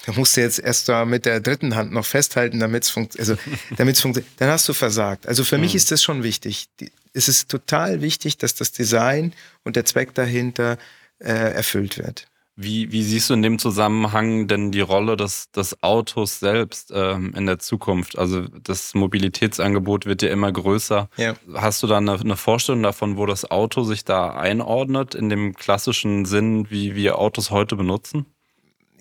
Da 0.06 0.12
musst 0.12 0.36
du 0.36 0.40
jetzt 0.40 0.58
erst 0.58 0.88
da 0.88 1.04
mit 1.04 1.26
der 1.26 1.40
dritten 1.40 1.76
Hand 1.76 1.92
noch 1.92 2.06
festhalten, 2.06 2.58
damit 2.58 2.84
es 2.84 2.90
funkt 2.90 3.18
also, 3.18 3.36
funktioniert. 3.76 4.26
Dann 4.38 4.48
hast 4.48 4.68
du 4.68 4.72
versagt. 4.72 5.26
Also 5.26 5.44
für 5.44 5.56
mhm. 5.56 5.62
mich 5.62 5.74
ist 5.74 5.90
das 5.90 6.02
schon 6.02 6.22
wichtig. 6.22 6.68
es 7.12 7.28
ist 7.28 7.50
total 7.50 8.00
wichtig, 8.00 8.38
dass 8.38 8.54
das 8.54 8.72
Design 8.72 9.34
und 9.64 9.76
der 9.76 9.84
Zweck 9.84 10.14
dahinter 10.14 10.78
äh, 11.18 11.28
erfüllt 11.32 11.98
wird. 11.98 12.26
Wie, 12.62 12.92
wie 12.92 13.02
siehst 13.02 13.30
du 13.30 13.34
in 13.34 13.42
dem 13.42 13.58
Zusammenhang 13.58 14.46
denn 14.46 14.70
die 14.70 14.82
Rolle 14.82 15.16
des, 15.16 15.50
des 15.50 15.82
Autos 15.82 16.40
selbst 16.40 16.92
ähm, 16.94 17.32
in 17.34 17.46
der 17.46 17.58
Zukunft? 17.58 18.18
Also 18.18 18.42
das 18.42 18.92
Mobilitätsangebot 18.94 20.04
wird 20.04 20.20
ja 20.20 20.28
immer 20.28 20.52
größer. 20.52 21.08
Ja. 21.16 21.34
Hast 21.54 21.82
du 21.82 21.86
da 21.86 21.96
eine, 21.96 22.20
eine, 22.20 22.36
Vorstellung 22.36 22.82
davon, 22.82 23.16
wo 23.16 23.24
das 23.24 23.50
Auto 23.50 23.84
sich 23.84 24.04
da 24.04 24.34
einordnet, 24.34 25.14
in 25.14 25.30
dem 25.30 25.54
klassischen 25.54 26.26
Sinn, 26.26 26.70
wie 26.70 26.94
wir 26.94 27.18
Autos 27.18 27.50
heute 27.50 27.76
benutzen? 27.76 28.26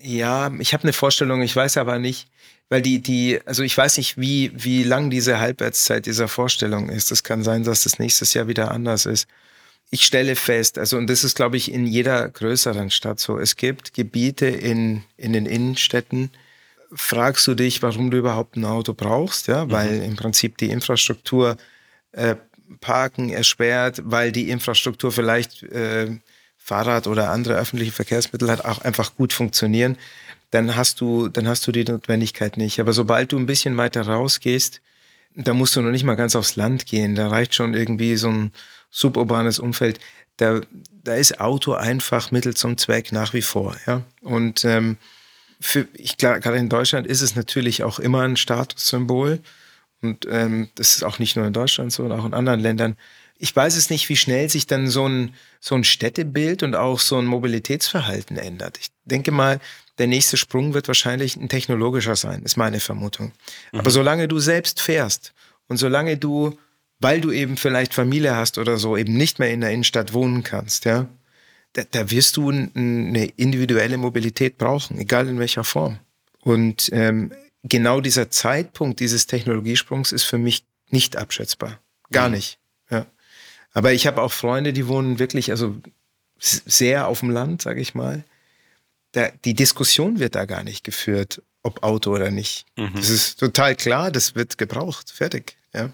Ja, 0.02 0.50
ich 0.58 0.72
habe 0.72 0.84
eine 0.84 0.92
Vorstellung, 0.92 1.42
ich 1.42 1.54
weiß 1.54 1.76
aber 1.76 1.98
nicht, 1.98 2.28
weil 2.68 2.82
die, 2.82 3.00
die, 3.00 3.40
also 3.44 3.62
ich 3.62 3.76
weiß 3.76 3.98
nicht, 3.98 4.18
wie, 4.18 4.52
wie 4.54 4.82
lang 4.82 5.10
diese 5.10 5.40
Halbwertszeit 5.40 6.06
dieser 6.06 6.28
Vorstellung 6.28 6.88
ist. 6.88 7.10
Es 7.10 7.22
kann 7.24 7.42
sein, 7.42 7.64
dass 7.64 7.84
das 7.84 7.98
nächstes 7.98 8.34
Jahr 8.34 8.48
wieder 8.48 8.70
anders 8.70 9.06
ist 9.06 9.28
ich 9.90 10.04
stelle 10.04 10.36
fest, 10.36 10.78
also 10.78 10.96
und 10.96 11.08
das 11.10 11.24
ist, 11.24 11.36
glaube 11.36 11.56
ich, 11.56 11.72
in 11.72 11.86
jeder 11.86 12.28
größeren 12.28 12.90
Stadt 12.90 13.18
so, 13.18 13.38
es 13.38 13.56
gibt 13.56 13.92
Gebiete 13.92 14.46
in, 14.46 15.02
in 15.16 15.32
den 15.32 15.46
Innenstädten, 15.46 16.30
fragst 16.92 17.46
du 17.48 17.54
dich, 17.54 17.82
warum 17.82 18.10
du 18.10 18.18
überhaupt 18.18 18.56
ein 18.56 18.64
Auto 18.64 18.94
brauchst, 18.94 19.48
ja, 19.48 19.64
mhm. 19.64 19.70
weil 19.72 20.02
im 20.02 20.16
Prinzip 20.16 20.58
die 20.58 20.70
Infrastruktur 20.70 21.56
äh, 22.12 22.36
Parken 22.80 23.30
erschwert, 23.30 24.00
weil 24.04 24.30
die 24.30 24.48
Infrastruktur 24.48 25.10
vielleicht 25.10 25.64
äh, 25.64 26.18
Fahrrad 26.70 27.08
oder 27.08 27.30
andere 27.30 27.54
öffentliche 27.54 27.90
Verkehrsmittel 27.90 28.48
hat 28.48 28.64
auch 28.64 28.80
einfach 28.80 29.16
gut 29.16 29.32
funktionieren, 29.32 29.96
dann 30.52 30.76
hast 30.76 31.00
du, 31.00 31.28
dann 31.28 31.48
hast 31.48 31.66
du 31.66 31.72
die 31.72 31.82
Notwendigkeit 31.84 32.56
nicht. 32.56 32.78
Aber 32.78 32.92
sobald 32.92 33.32
du 33.32 33.38
ein 33.38 33.46
bisschen 33.46 33.76
weiter 33.76 34.02
rausgehst, 34.02 34.80
da 35.34 35.52
musst 35.52 35.74
du 35.74 35.82
noch 35.82 35.90
nicht 35.90 36.04
mal 36.04 36.14
ganz 36.14 36.36
aufs 36.36 36.54
Land 36.54 36.86
gehen. 36.86 37.16
Da 37.16 37.26
reicht 37.26 37.56
schon 37.56 37.74
irgendwie 37.74 38.16
so 38.16 38.28
ein 38.28 38.52
suburbanes 38.88 39.58
Umfeld, 39.58 39.98
da, 40.36 40.60
da 41.04 41.14
ist 41.14 41.40
Auto 41.40 41.72
einfach 41.72 42.30
Mittel 42.30 42.54
zum 42.54 42.78
Zweck 42.78 43.10
nach 43.10 43.34
wie 43.34 43.42
vor. 43.42 43.76
Ja? 43.86 44.02
Und 44.22 44.64
ähm, 44.64 44.96
für, 45.60 45.88
ich 45.94 46.16
klar, 46.18 46.38
gerade 46.38 46.56
in 46.56 46.68
Deutschland 46.68 47.06
ist 47.06 47.20
es 47.20 47.34
natürlich 47.34 47.82
auch 47.82 47.98
immer 47.98 48.22
ein 48.22 48.36
Statussymbol. 48.36 49.40
Und 50.02 50.26
ähm, 50.30 50.68
das 50.76 50.94
ist 50.94 51.02
auch 51.02 51.18
nicht 51.18 51.36
nur 51.36 51.46
in 51.46 51.52
Deutschland 51.52 51.92
so, 51.92 52.04
sondern 52.04 52.20
auch 52.20 52.26
in 52.26 52.34
anderen 52.34 52.60
Ländern. 52.60 52.96
Ich 53.42 53.54
weiß 53.54 53.76
es 53.76 53.90
nicht, 53.90 54.08
wie 54.08 54.16
schnell 54.16 54.48
sich 54.48 54.66
dann 54.66 54.86
so 54.86 55.08
ein, 55.08 55.34
so 55.60 55.74
ein 55.74 55.84
Städtebild 55.84 56.62
und 56.62 56.74
auch 56.74 57.00
so 57.00 57.18
ein 57.18 57.26
Mobilitätsverhalten 57.26 58.36
ändert. 58.36 58.78
Ich 58.78 58.88
denke 59.04 59.32
mal, 59.32 59.60
der 59.98 60.06
nächste 60.06 60.36
Sprung 60.36 60.74
wird 60.74 60.88
wahrscheinlich 60.88 61.36
ein 61.36 61.48
technologischer 61.48 62.16
sein, 62.16 62.42
ist 62.42 62.56
meine 62.56 62.80
Vermutung. 62.80 63.32
Mhm. 63.72 63.80
Aber 63.80 63.90
solange 63.90 64.28
du 64.28 64.38
selbst 64.38 64.80
fährst 64.80 65.32
und 65.68 65.78
solange 65.78 66.16
du 66.16 66.56
weil 67.00 67.20
du 67.20 67.32
eben 67.32 67.56
vielleicht 67.56 67.94
Familie 67.94 68.36
hast 68.36 68.58
oder 68.58 68.76
so, 68.76 68.96
eben 68.96 69.14
nicht 69.14 69.38
mehr 69.38 69.50
in 69.50 69.62
der 69.62 69.70
Innenstadt 69.70 70.12
wohnen 70.12 70.42
kannst, 70.42 70.84
ja, 70.84 71.08
da, 71.72 71.82
da 71.90 72.10
wirst 72.10 72.36
du 72.36 72.50
eine 72.50 73.24
individuelle 73.36 73.96
Mobilität 73.96 74.58
brauchen, 74.58 74.98
egal 74.98 75.28
in 75.28 75.38
welcher 75.38 75.64
Form. 75.64 75.98
Und 76.42 76.90
ähm, 76.92 77.32
genau 77.62 78.00
dieser 78.00 78.30
Zeitpunkt 78.30 79.00
dieses 79.00 79.26
Technologiesprungs 79.26 80.12
ist 80.12 80.24
für 80.24 80.38
mich 80.38 80.64
nicht 80.90 81.16
abschätzbar. 81.16 81.80
Gar 82.10 82.28
mhm. 82.28 82.36
nicht. 82.36 82.58
Aber 83.72 83.92
ich 83.92 84.06
habe 84.06 84.22
auch 84.22 84.32
Freunde, 84.32 84.72
die 84.72 84.88
wohnen 84.88 85.18
wirklich, 85.18 85.50
also 85.50 85.76
sehr 86.38 87.06
auf 87.06 87.20
dem 87.20 87.30
Land, 87.30 87.62
sage 87.62 87.80
ich 87.80 87.94
mal. 87.94 88.24
Da, 89.12 89.30
die 89.44 89.54
Diskussion 89.54 90.18
wird 90.18 90.34
da 90.34 90.44
gar 90.44 90.64
nicht 90.64 90.84
geführt, 90.84 91.42
ob 91.62 91.82
Auto 91.82 92.12
oder 92.12 92.30
nicht. 92.30 92.66
Mhm. 92.76 92.92
Das 92.94 93.10
ist 93.10 93.38
total 93.38 93.76
klar, 93.76 94.10
das 94.10 94.34
wird 94.34 94.58
gebraucht, 94.58 95.10
fertig. 95.10 95.56
Ja. 95.74 95.92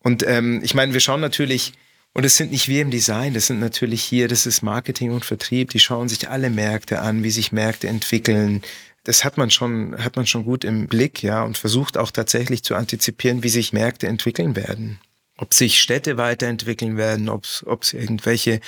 Und 0.00 0.26
ähm, 0.26 0.60
ich 0.64 0.74
meine, 0.74 0.92
wir 0.92 1.00
schauen 1.00 1.20
natürlich, 1.20 1.72
und 2.14 2.24
es 2.24 2.36
sind 2.36 2.50
nicht 2.50 2.68
wir 2.68 2.82
im 2.82 2.90
Design, 2.90 3.34
das 3.34 3.46
sind 3.46 3.60
natürlich 3.60 4.02
hier, 4.02 4.28
das 4.28 4.44
ist 4.44 4.62
Marketing 4.62 5.12
und 5.12 5.24
Vertrieb, 5.24 5.70
die 5.70 5.80
schauen 5.80 6.08
sich 6.08 6.28
alle 6.28 6.50
Märkte 6.50 7.00
an, 7.00 7.22
wie 7.22 7.30
sich 7.30 7.52
Märkte 7.52 7.88
entwickeln. 7.88 8.62
Das 9.04 9.24
hat 9.24 9.38
man 9.38 9.50
schon, 9.50 9.96
hat 10.02 10.16
man 10.16 10.26
schon 10.26 10.44
gut 10.44 10.64
im 10.64 10.88
Blick, 10.88 11.22
ja, 11.22 11.42
und 11.42 11.56
versucht 11.56 11.96
auch 11.96 12.10
tatsächlich 12.10 12.62
zu 12.62 12.74
antizipieren, 12.74 13.42
wie 13.42 13.48
sich 13.48 13.72
Märkte 13.72 14.08
entwickeln 14.08 14.56
werden. 14.56 14.98
Ob 15.42 15.52
sich 15.54 15.80
Städte 15.80 16.18
weiterentwickeln 16.18 16.96
werden, 16.96 17.28
ob 17.28 17.44
es 17.82 17.92
irgendwelche 17.92 18.60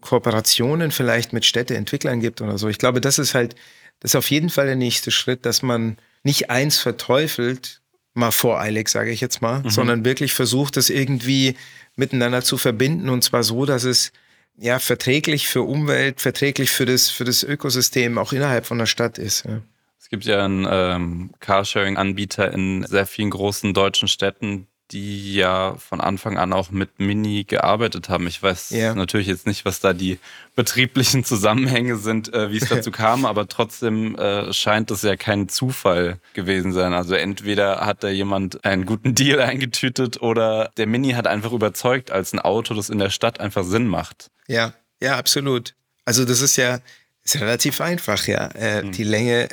Kooperationen 0.00 0.90
vielleicht 0.90 1.34
mit 1.34 1.44
Städteentwicklern 1.44 2.20
gibt 2.20 2.40
oder 2.40 2.56
so. 2.56 2.68
Ich 2.68 2.78
glaube, 2.78 3.02
das 3.02 3.18
ist 3.18 3.34
halt, 3.34 3.54
das 4.00 4.12
ist 4.12 4.16
auf 4.16 4.30
jeden 4.30 4.48
Fall 4.48 4.64
der 4.64 4.76
nächste 4.76 5.10
Schritt, 5.10 5.44
dass 5.44 5.60
man 5.60 5.98
nicht 6.22 6.48
eins 6.48 6.78
verteufelt, 6.78 7.82
mal 8.14 8.30
voreilig, 8.30 8.88
sage 8.88 9.10
ich 9.10 9.20
jetzt 9.20 9.42
mal, 9.42 9.62
mhm. 9.62 9.68
sondern 9.68 10.04
wirklich 10.06 10.32
versucht, 10.32 10.78
das 10.78 10.88
irgendwie 10.88 11.54
miteinander 11.96 12.40
zu 12.40 12.56
verbinden 12.56 13.10
und 13.10 13.22
zwar 13.22 13.42
so, 13.42 13.66
dass 13.66 13.84
es 13.84 14.10
ja 14.56 14.78
verträglich 14.78 15.48
für 15.48 15.60
Umwelt, 15.60 16.22
verträglich 16.22 16.70
für 16.70 16.86
das, 16.86 17.10
für 17.10 17.24
das 17.24 17.42
Ökosystem 17.42 18.16
auch 18.16 18.32
innerhalb 18.32 18.64
von 18.64 18.78
der 18.78 18.86
Stadt 18.86 19.18
ist. 19.18 19.44
Ja. 19.44 19.60
Es 19.98 20.08
gibt 20.08 20.24
ja 20.24 20.46
einen 20.46 20.66
ähm, 20.70 21.30
Carsharing-Anbieter 21.40 22.52
in 22.54 22.86
sehr 22.86 23.04
vielen 23.04 23.28
großen 23.28 23.74
deutschen 23.74 24.08
Städten, 24.08 24.66
die 24.92 25.34
ja 25.34 25.74
von 25.76 26.00
Anfang 26.00 26.38
an 26.38 26.52
auch 26.52 26.70
mit 26.70 27.00
Mini 27.00 27.44
gearbeitet 27.44 28.08
haben. 28.08 28.26
Ich 28.26 28.42
weiß 28.42 28.70
ja. 28.70 28.94
natürlich 28.94 29.26
jetzt 29.26 29.46
nicht, 29.46 29.64
was 29.64 29.80
da 29.80 29.92
die 29.92 30.18
betrieblichen 30.54 31.24
Zusammenhänge 31.24 31.96
sind, 31.96 32.32
äh, 32.34 32.50
wie 32.50 32.58
es 32.58 32.68
dazu 32.68 32.90
kam, 32.92 33.24
aber 33.24 33.48
trotzdem 33.48 34.14
äh, 34.16 34.52
scheint 34.52 34.90
es 34.90 35.02
ja 35.02 35.16
kein 35.16 35.48
Zufall 35.48 36.20
gewesen 36.34 36.72
sein. 36.72 36.92
Also 36.92 37.14
entweder 37.14 37.86
hat 37.86 38.04
da 38.04 38.08
jemand 38.08 38.64
einen 38.64 38.84
guten 38.84 39.14
Deal 39.16 39.40
eingetütet 39.40 40.20
oder 40.20 40.70
der 40.76 40.86
Mini 40.86 41.12
hat 41.12 41.26
einfach 41.26 41.52
überzeugt 41.52 42.10
als 42.10 42.32
ein 42.32 42.38
Auto, 42.38 42.74
das 42.74 42.90
in 42.90 42.98
der 42.98 43.10
Stadt 43.10 43.40
einfach 43.40 43.64
Sinn 43.64 43.86
macht. 43.86 44.30
Ja, 44.46 44.74
ja, 45.00 45.16
absolut. 45.16 45.74
Also 46.04 46.24
das 46.24 46.40
ist 46.40 46.56
ja, 46.56 46.80
ist 47.24 47.40
relativ 47.40 47.80
einfach, 47.80 48.26
ja. 48.26 48.46
Äh, 48.48 48.82
mhm. 48.82 48.92
Die 48.92 49.04
Länge 49.04 49.48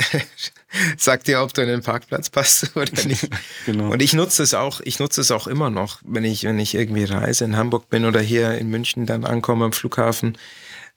sagt 0.98 1.28
dir, 1.28 1.42
ob 1.42 1.54
du 1.54 1.62
in 1.62 1.68
den 1.68 1.84
Parkplatz 1.84 2.30
passt 2.30 2.72
oder 2.76 2.92
nicht. 3.06 3.30
genau. 3.66 3.92
Und 3.92 4.02
ich 4.02 4.14
nutze 4.14 4.44
es 4.44 4.54
auch, 4.54 4.82
ich 4.84 5.00
nutze 5.00 5.22
es 5.22 5.32
auch 5.32 5.48
immer 5.48 5.70
noch, 5.70 6.00
wenn 6.04 6.24
ich, 6.24 6.44
wenn 6.44 6.60
ich 6.60 6.74
irgendwie 6.74 7.04
reise, 7.04 7.46
in 7.46 7.58
Hamburg 7.58 7.90
bin 7.90 8.06
oder 8.06 8.22
hier 8.22 8.58
in 8.58 8.70
München 8.70 9.06
dann 9.06 9.24
ankomme 9.24 9.66
am 9.66 9.74
Flughafen. 9.74 10.38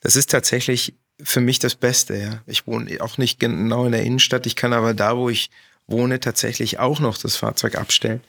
Das 0.01 0.17
ist 0.17 0.31
tatsächlich 0.31 0.95
für 1.23 1.41
mich 1.41 1.59
das 1.59 1.75
Beste, 1.75 2.17
ja. 2.17 2.43
Ich 2.47 2.67
wohne 2.67 3.01
auch 3.01 3.19
nicht 3.19 3.39
genau 3.39 3.87
in 3.87 3.93
der 3.93 4.03
Innenstadt. 4.03 4.47
Ich 4.47 4.57
kann 4.57 4.73
aber 4.73 4.95
da, 4.95 5.17
wo 5.17 5.29
ich 5.29 5.51
wohne, 5.87 6.21
tatsächlich 6.21 6.79
auch 6.79 7.01
noch 7.01 7.19
das 7.19 7.37
Fahrzeug 7.37 7.77
abstellen. 7.77 8.23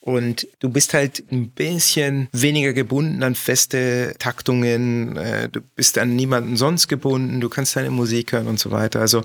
Und 0.00 0.46
du 0.60 0.70
bist 0.70 0.94
halt 0.94 1.24
ein 1.30 1.50
bisschen 1.50 2.28
weniger 2.32 2.72
gebunden 2.72 3.22
an 3.22 3.34
feste 3.34 4.14
Taktungen. 4.18 5.16
Äh, 5.16 5.48
du 5.48 5.60
bist 5.60 5.98
an 5.98 6.16
niemanden 6.16 6.56
sonst 6.56 6.88
gebunden. 6.88 7.40
Du 7.40 7.48
kannst 7.48 7.76
deine 7.76 7.90
Musik 7.90 8.32
hören 8.32 8.46
und 8.46 8.58
so 8.60 8.70
weiter. 8.70 9.00
Also 9.00 9.22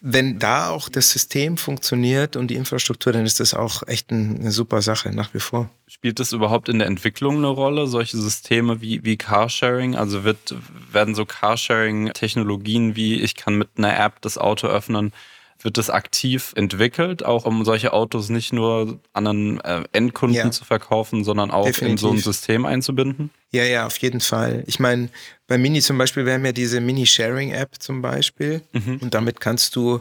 wenn 0.00 0.38
da 0.38 0.68
auch 0.70 0.88
das 0.88 1.10
System 1.10 1.56
funktioniert 1.56 2.36
und 2.36 2.48
die 2.48 2.54
Infrastruktur, 2.54 3.12
dann 3.12 3.24
ist 3.24 3.40
das 3.40 3.54
auch 3.54 3.82
echt 3.86 4.12
eine 4.12 4.50
super 4.50 4.82
Sache 4.82 5.10
nach 5.10 5.32
wie 5.32 5.40
vor. 5.40 5.70
Spielt 5.86 6.20
das 6.20 6.32
überhaupt 6.32 6.68
in 6.68 6.78
der 6.78 6.86
Entwicklung 6.86 7.38
eine 7.38 7.48
Rolle, 7.48 7.86
solche 7.86 8.18
Systeme 8.18 8.80
wie, 8.80 9.04
wie 9.04 9.16
Carsharing? 9.16 9.96
Also 9.96 10.24
wird, 10.24 10.54
werden 10.92 11.14
so 11.14 11.24
Carsharing-Technologien 11.24 12.94
wie 12.94 13.20
ich 13.20 13.36
kann 13.36 13.56
mit 13.56 13.68
einer 13.76 13.98
App 13.98 14.20
das 14.20 14.38
Auto 14.38 14.66
öffnen, 14.66 15.12
wird 15.60 15.78
das 15.78 15.90
aktiv 15.90 16.52
entwickelt, 16.56 17.24
auch 17.24 17.44
um 17.44 17.64
solche 17.64 17.92
Autos 17.92 18.28
nicht 18.28 18.52
nur 18.52 19.00
an 19.12 19.60
äh, 19.60 19.84
Endkunden 19.92 20.36
ja. 20.36 20.50
zu 20.50 20.64
verkaufen, 20.64 21.24
sondern 21.24 21.50
auch 21.50 21.66
Definitiv. 21.66 21.92
in 21.92 21.98
so 21.98 22.10
ein 22.10 22.18
System 22.18 22.66
einzubinden? 22.66 23.30
Ja, 23.50 23.64
ja, 23.64 23.86
auf 23.86 23.96
jeden 23.98 24.20
Fall. 24.20 24.64
Ich 24.66 24.80
meine, 24.80 25.08
bei 25.46 25.58
Mini 25.58 25.80
zum 25.80 25.98
Beispiel, 25.98 26.26
wir 26.26 26.34
haben 26.34 26.44
ja 26.44 26.52
diese 26.52 26.80
Mini-Sharing-App 26.80 27.76
zum 27.78 28.02
Beispiel 28.02 28.62
mhm. 28.72 28.98
und 29.00 29.14
damit 29.14 29.40
kannst 29.40 29.74
du 29.76 30.00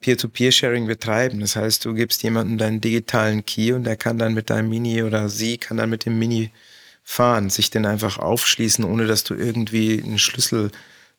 Peer-to-Peer-Sharing 0.00 0.86
betreiben. 0.86 1.40
Das 1.40 1.56
heißt, 1.56 1.84
du 1.84 1.94
gibst 1.94 2.22
jemandem 2.22 2.58
deinen 2.58 2.80
digitalen 2.80 3.44
Key 3.44 3.72
und 3.72 3.84
der 3.84 3.96
kann 3.96 4.18
dann 4.18 4.34
mit 4.34 4.50
deinem 4.50 4.68
Mini 4.68 5.02
oder 5.02 5.28
sie 5.28 5.58
kann 5.58 5.78
dann 5.78 5.90
mit 5.90 6.04
dem 6.04 6.18
Mini 6.18 6.50
fahren, 7.02 7.50
sich 7.50 7.70
den 7.70 7.86
einfach 7.86 8.18
aufschließen, 8.18 8.84
ohne 8.84 9.06
dass 9.06 9.24
du 9.24 9.34
irgendwie 9.34 10.02
einen 10.02 10.18
Schlüssel 10.18 10.70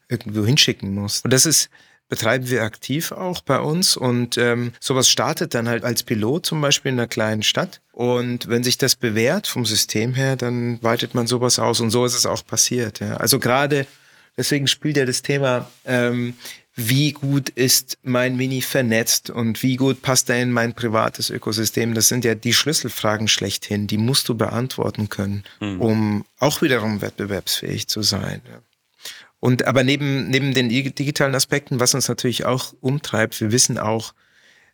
irgendwo 0.10 0.45
hinschicken 0.45 0.93
musst. 0.93 1.25
Und 1.25 1.32
das 1.32 1.45
ist, 1.45 1.69
betreiben 2.10 2.50
wir 2.50 2.63
aktiv 2.63 3.12
auch 3.12 3.41
bei 3.41 3.60
uns 3.60 3.98
und 3.98 4.38
ähm, 4.38 4.74
sowas 4.80 5.10
startet 5.10 5.54
dann 5.54 5.67
halt 5.67 5.84
als 5.84 6.04
Pilot 6.04 6.46
zum 6.46 6.62
Beispiel 6.62 6.91
in 6.91 7.00
einer 7.00 7.08
kleinen 7.08 7.43
Stadt 7.43 7.82
und 7.91 8.48
wenn 8.48 8.63
sich 8.63 8.78
das 8.78 8.96
bewährt 8.96 9.48
vom 9.48 9.65
System 9.65 10.13
her, 10.13 10.36
dann 10.36 10.82
weitet 10.82 11.15
man 11.15 11.28
sowas 11.28 11.60
aus 11.60 11.82
und 11.82 11.89
so 11.89 12.06
ist 12.06 12.15
es 12.15 12.26
auch 12.26 12.46
passiert. 12.46 13.00
Ja. 13.00 13.17
Also 13.17 13.39
gerade 13.39 13.86
deswegen 14.38 14.67
spielt 14.67 14.98
ja 14.98 15.06
das 15.06 15.22
Thema, 15.22 15.70
ähm, 15.86 16.36
wie 16.80 17.12
gut 17.12 17.50
ist 17.50 17.98
mein 18.04 18.38
Mini 18.38 18.62
vernetzt 18.62 19.32
und 19.32 19.63
wie 19.63 19.78
gut 19.78 20.04
passt 20.04 20.30
er 20.30 20.39
in 20.39 20.52
mein 20.52 20.76
privates 20.76 21.32
Ökosystem. 21.32 21.96
Das 21.96 22.08
sind 22.08 22.24
ja 22.24 22.36
die 22.36 22.54
Schlüsselfragen 22.54 23.28
schlechthin, 23.28 23.88
die 23.88 23.98
musst 23.98 24.30
du 24.30 24.36
beantworten 24.36 25.10
können, 25.10 25.43
mhm. 25.60 25.82
um 25.82 26.26
auch 26.38 26.62
wiederum 26.62 27.02
wettbewerbsfähig 27.02 27.88
zu 27.88 28.04
sein. 28.04 28.41
Ja. 28.48 28.60
Und 29.39 29.65
aber 29.65 29.84
neben, 29.84 30.30
neben 30.30 30.54
den 30.54 30.69
digitalen 30.69 31.36
Aspekten, 31.36 31.80
was 31.80 31.93
uns 31.93 32.08
natürlich 32.08 32.45
auch 32.45 32.73
umtreibt, 32.82 33.39
wir 33.39 33.52
wissen 33.52 33.78
auch, 33.78 34.13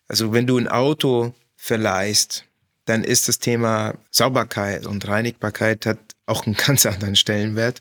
also 0.08 0.32
wenn 0.32 0.46
du 0.46 0.58
ein 0.58 0.68
Auto 0.68 1.34
verleihst, 1.56 2.44
dann 2.86 3.04
ist 3.04 3.28
das 3.28 3.38
Thema 3.38 3.94
Sauberkeit 4.10 4.86
und 4.86 5.06
Reinigbarkeit 5.06 5.86
hat 5.86 5.98
auch 6.26 6.46
einen 6.46 6.56
ganz 6.66 6.86
anderen 6.86 7.16
Stellenwert. 7.16 7.80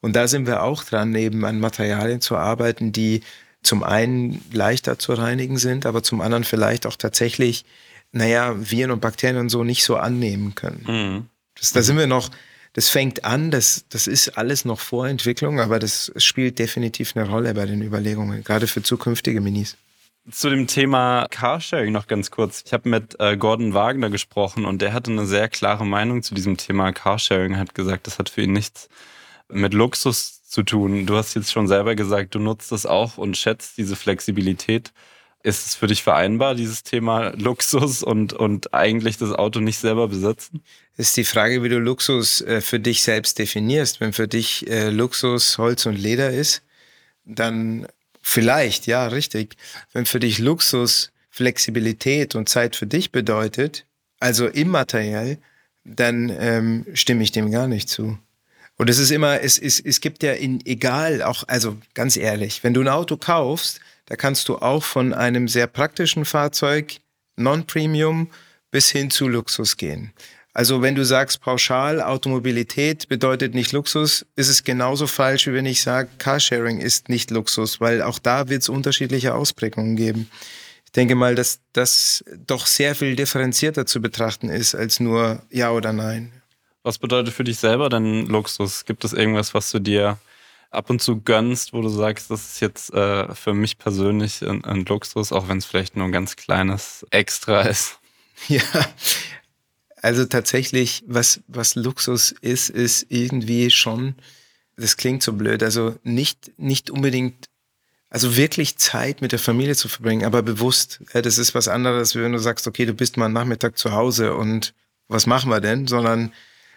Und 0.00 0.16
da 0.16 0.26
sind 0.26 0.46
wir 0.46 0.62
auch 0.62 0.82
dran, 0.82 1.14
eben 1.14 1.44
an 1.44 1.60
Materialien 1.60 2.20
zu 2.20 2.36
arbeiten, 2.36 2.92
die 2.92 3.22
zum 3.62 3.84
einen 3.84 4.44
leichter 4.52 4.98
zu 4.98 5.12
reinigen 5.12 5.56
sind, 5.56 5.86
aber 5.86 6.02
zum 6.02 6.20
anderen 6.20 6.42
vielleicht 6.42 6.86
auch 6.86 6.96
tatsächlich, 6.96 7.64
naja, 8.10 8.54
Viren 8.58 8.90
und 8.90 9.00
Bakterien 9.00 9.38
und 9.38 9.48
so 9.48 9.62
nicht 9.62 9.84
so 9.84 9.96
annehmen 9.96 10.56
können. 10.56 10.84
Mhm. 10.86 11.26
Das, 11.54 11.72
da 11.72 11.82
sind 11.82 11.96
wir 11.96 12.08
noch, 12.08 12.30
das 12.74 12.88
fängt 12.88 13.24
an, 13.24 13.50
das, 13.50 13.84
das 13.90 14.06
ist 14.06 14.38
alles 14.38 14.64
noch 14.64 14.80
Vorentwicklung, 14.80 15.60
aber 15.60 15.78
das 15.78 16.12
spielt 16.16 16.58
definitiv 16.58 17.16
eine 17.16 17.28
Rolle 17.28 17.54
bei 17.54 17.66
den 17.66 17.82
Überlegungen, 17.82 18.42
gerade 18.44 18.66
für 18.66 18.82
zukünftige 18.82 19.40
Minis. 19.40 19.76
Zu 20.30 20.50
dem 20.50 20.68
Thema 20.68 21.26
Carsharing 21.30 21.92
noch 21.92 22.06
ganz 22.06 22.30
kurz. 22.30 22.62
Ich 22.64 22.72
habe 22.72 22.88
mit 22.88 23.18
äh, 23.18 23.36
Gordon 23.36 23.74
Wagner 23.74 24.08
gesprochen 24.08 24.64
und 24.64 24.80
der 24.80 24.92
hatte 24.92 25.10
eine 25.10 25.26
sehr 25.26 25.48
klare 25.48 25.84
Meinung 25.84 26.22
zu 26.22 26.34
diesem 26.34 26.56
Thema 26.56 26.92
Carsharing, 26.92 27.56
hat 27.56 27.74
gesagt, 27.74 28.06
das 28.06 28.20
hat 28.20 28.28
für 28.28 28.42
ihn 28.42 28.52
nichts 28.52 28.88
mit 29.48 29.74
Luxus 29.74 30.44
zu 30.44 30.62
tun. 30.62 31.06
Du 31.06 31.16
hast 31.16 31.34
jetzt 31.34 31.50
schon 31.50 31.66
selber 31.66 31.96
gesagt, 31.96 32.34
du 32.34 32.38
nutzt 32.38 32.70
das 32.70 32.86
auch 32.86 33.18
und 33.18 33.36
schätzt 33.36 33.78
diese 33.78 33.96
Flexibilität. 33.96 34.92
Ist 35.44 35.66
es 35.66 35.74
für 35.74 35.88
dich 35.88 36.02
vereinbar, 36.04 36.54
dieses 36.54 36.84
Thema 36.84 37.30
Luxus 37.36 38.02
und, 38.02 38.32
und 38.32 38.72
eigentlich 38.74 39.18
das 39.18 39.32
Auto 39.32 39.58
nicht 39.58 39.78
selber 39.78 40.06
besitzen? 40.08 40.62
Ist 40.96 41.16
die 41.16 41.24
Frage, 41.24 41.62
wie 41.62 41.68
du 41.68 41.78
Luxus 41.78 42.42
äh, 42.42 42.60
für 42.60 42.78
dich 42.78 43.02
selbst 43.02 43.38
definierst. 43.38 44.00
Wenn 44.00 44.12
für 44.12 44.28
dich 44.28 44.68
äh, 44.70 44.90
Luxus 44.90 45.58
Holz 45.58 45.86
und 45.86 45.96
Leder 45.96 46.30
ist, 46.30 46.62
dann 47.24 47.88
vielleicht, 48.20 48.86
ja, 48.86 49.08
richtig. 49.08 49.56
Wenn 49.92 50.06
für 50.06 50.20
dich 50.20 50.38
Luxus 50.38 51.10
Flexibilität 51.30 52.34
und 52.34 52.48
Zeit 52.48 52.76
für 52.76 52.86
dich 52.86 53.10
bedeutet, 53.10 53.86
also 54.20 54.46
immateriell, 54.46 55.38
dann 55.84 56.30
ähm, 56.38 56.86
stimme 56.94 57.24
ich 57.24 57.32
dem 57.32 57.50
gar 57.50 57.66
nicht 57.66 57.88
zu. 57.88 58.18
Und 58.76 58.90
es 58.90 58.98
ist 58.98 59.10
immer, 59.10 59.40
es, 59.40 59.58
es, 59.58 59.80
es 59.80 60.00
gibt 60.00 60.22
ja 60.22 60.32
in, 60.32 60.64
egal, 60.66 61.22
auch, 61.22 61.44
also 61.48 61.76
ganz 61.94 62.16
ehrlich, 62.16 62.62
wenn 62.62 62.74
du 62.74 62.80
ein 62.80 62.88
Auto 62.88 63.16
kaufst, 63.16 63.80
da 64.06 64.16
kannst 64.16 64.48
du 64.48 64.58
auch 64.58 64.82
von 64.82 65.14
einem 65.14 65.48
sehr 65.48 65.66
praktischen 65.66 66.24
Fahrzeug, 66.24 66.96
Non-Premium, 67.36 68.30
bis 68.70 68.90
hin 68.90 69.10
zu 69.10 69.28
Luxus 69.28 69.76
gehen. 69.76 70.12
Also 70.54 70.82
wenn 70.82 70.94
du 70.94 71.04
sagst, 71.04 71.40
pauschal 71.40 72.02
Automobilität 72.02 73.08
bedeutet 73.08 73.54
nicht 73.54 73.72
Luxus, 73.72 74.26
ist 74.36 74.48
es 74.48 74.64
genauso 74.64 75.06
falsch, 75.06 75.46
wie 75.46 75.54
wenn 75.54 75.64
ich 75.64 75.82
sage, 75.82 76.10
Carsharing 76.18 76.78
ist 76.78 77.08
nicht 77.08 77.30
Luxus, 77.30 77.80
weil 77.80 78.02
auch 78.02 78.18
da 78.18 78.48
wird 78.48 78.62
es 78.62 78.68
unterschiedliche 78.68 79.34
Ausprägungen 79.34 79.96
geben. 79.96 80.30
Ich 80.84 80.92
denke 80.92 81.14
mal, 81.14 81.34
dass 81.34 81.60
das 81.72 82.22
doch 82.46 82.66
sehr 82.66 82.94
viel 82.94 83.16
differenzierter 83.16 83.86
zu 83.86 84.02
betrachten 84.02 84.50
ist 84.50 84.74
als 84.74 85.00
nur 85.00 85.42
Ja 85.48 85.70
oder 85.70 85.94
Nein. 85.94 86.32
Was 86.82 86.98
bedeutet 86.98 87.32
für 87.32 87.44
dich 87.44 87.58
selber 87.58 87.88
denn 87.88 88.26
Luxus? 88.26 88.84
Gibt 88.84 89.04
es 89.04 89.14
irgendwas, 89.14 89.54
was 89.54 89.70
du 89.70 89.78
dir 89.78 90.18
ab 90.72 90.90
und 90.90 91.02
zu 91.02 91.20
gönnst, 91.20 91.72
wo 91.72 91.82
du 91.82 91.88
sagst, 91.88 92.30
das 92.30 92.52
ist 92.52 92.60
jetzt 92.60 92.92
äh, 92.92 93.34
für 93.34 93.54
mich 93.54 93.78
persönlich 93.78 94.42
ein, 94.42 94.64
ein 94.64 94.84
Luxus, 94.84 95.30
auch 95.32 95.48
wenn 95.48 95.58
es 95.58 95.66
vielleicht 95.66 95.96
nur 95.96 96.06
ein 96.06 96.12
ganz 96.12 96.36
kleines 96.36 97.06
Extra 97.10 97.62
ist? 97.62 97.98
Ja, 98.48 98.60
also 100.02 100.24
tatsächlich, 100.24 101.04
was, 101.06 101.42
was 101.46 101.76
Luxus 101.76 102.32
ist, 102.32 102.70
ist 102.70 103.06
irgendwie 103.08 103.70
schon, 103.70 104.16
das 104.76 104.96
klingt 104.96 105.22
so 105.22 105.32
blöd, 105.32 105.62
also 105.62 105.94
nicht, 106.02 106.50
nicht 106.58 106.90
unbedingt, 106.90 107.46
also 108.10 108.36
wirklich 108.36 108.78
Zeit 108.78 109.20
mit 109.20 109.30
der 109.30 109.38
Familie 109.38 109.76
zu 109.76 109.88
verbringen, 109.88 110.24
aber 110.24 110.42
bewusst. 110.42 111.00
Das 111.12 111.38
ist 111.38 111.54
was 111.54 111.68
anderes, 111.68 112.16
wenn 112.16 112.32
du 112.32 112.38
sagst, 112.38 112.66
okay, 112.66 112.84
du 112.84 112.94
bist 112.94 113.16
mal 113.16 113.26
einen 113.26 113.34
Nachmittag 113.34 113.78
zu 113.78 113.92
Hause 113.92 114.34
und 114.34 114.74
was 115.06 115.26
machen 115.26 115.50
wir 115.50 115.60
denn? 115.60 115.86
Sondern 115.86 116.32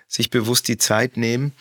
sich 0.07 0.29
bewusst 0.29 0.67
die 0.67 0.77
Zeit 0.77 1.17
nehmen. 1.17 1.53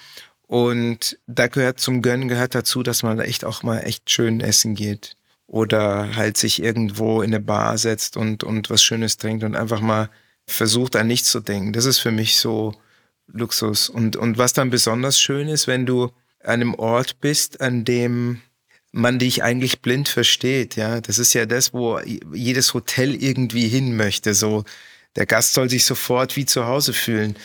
Und 0.47 1.19
da 1.27 1.47
gehört 1.47 1.81
zum 1.81 2.03
Gönnen 2.03 2.29
gehört 2.29 2.55
dazu, 2.55 2.83
dass 2.83 3.03
man 3.03 3.19
echt 3.21 3.45
auch 3.45 3.63
mal 3.63 3.79
echt 3.79 4.11
schön 4.11 4.41
essen 4.41 4.75
geht. 4.75 5.17
Oder 5.47 6.17
halt 6.17 6.37
sich 6.37 6.63
irgendwo 6.63 7.23
in 7.23 7.35
eine 7.35 7.41
Bar 7.41 7.79
setzt 7.79 8.17
und, 8.17 8.45
und 8.45 8.71
was 8.71 8.83
Schönes 8.83 9.17
trinkt 9.17 9.45
und 9.45 9.57
einfach 9.57 9.81
mal 9.81 10.11
versucht 10.47 10.97
an 10.97 11.07
nichts 11.07 11.31
zu 11.31 11.41
denken. 11.41 11.73
Das 11.73 11.85
ist 11.87 11.99
für 11.99 12.11
mich 12.11 12.37
so 12.37 12.75
Luxus. 13.27 13.89
Und, 13.89 14.17
und 14.17 14.39
was 14.39 14.53
dann 14.53 14.71
besonders 14.71 15.19
schön 15.19 15.49
ist, 15.49 15.67
wenn 15.67 15.87
du 15.87 16.05
an 16.41 16.61
einem 16.61 16.75
Ort 16.75 17.21
bist, 17.21 17.61
an 17.61 17.85
dem 17.85 18.43
man 18.93 19.19
dich 19.19 19.43
eigentlich 19.43 19.81
blind 19.81 20.09
versteht, 20.09 20.77
ja. 20.77 21.01
Das 21.01 21.19
ist 21.19 21.33
ja 21.33 21.47
das, 21.47 21.73
wo 21.73 21.99
jedes 22.33 22.75
Hotel 22.75 23.15
irgendwie 23.15 23.67
hin 23.67 23.97
möchte. 23.97 24.35
So, 24.35 24.65
der 25.17 25.27
Gast 25.27 25.55
soll 25.55 25.69
sich 25.69 25.85
sofort 25.85 26.37
wie 26.37 26.47
zu 26.47 26.67
Hause 26.67 26.93
fühlen. 26.93 27.37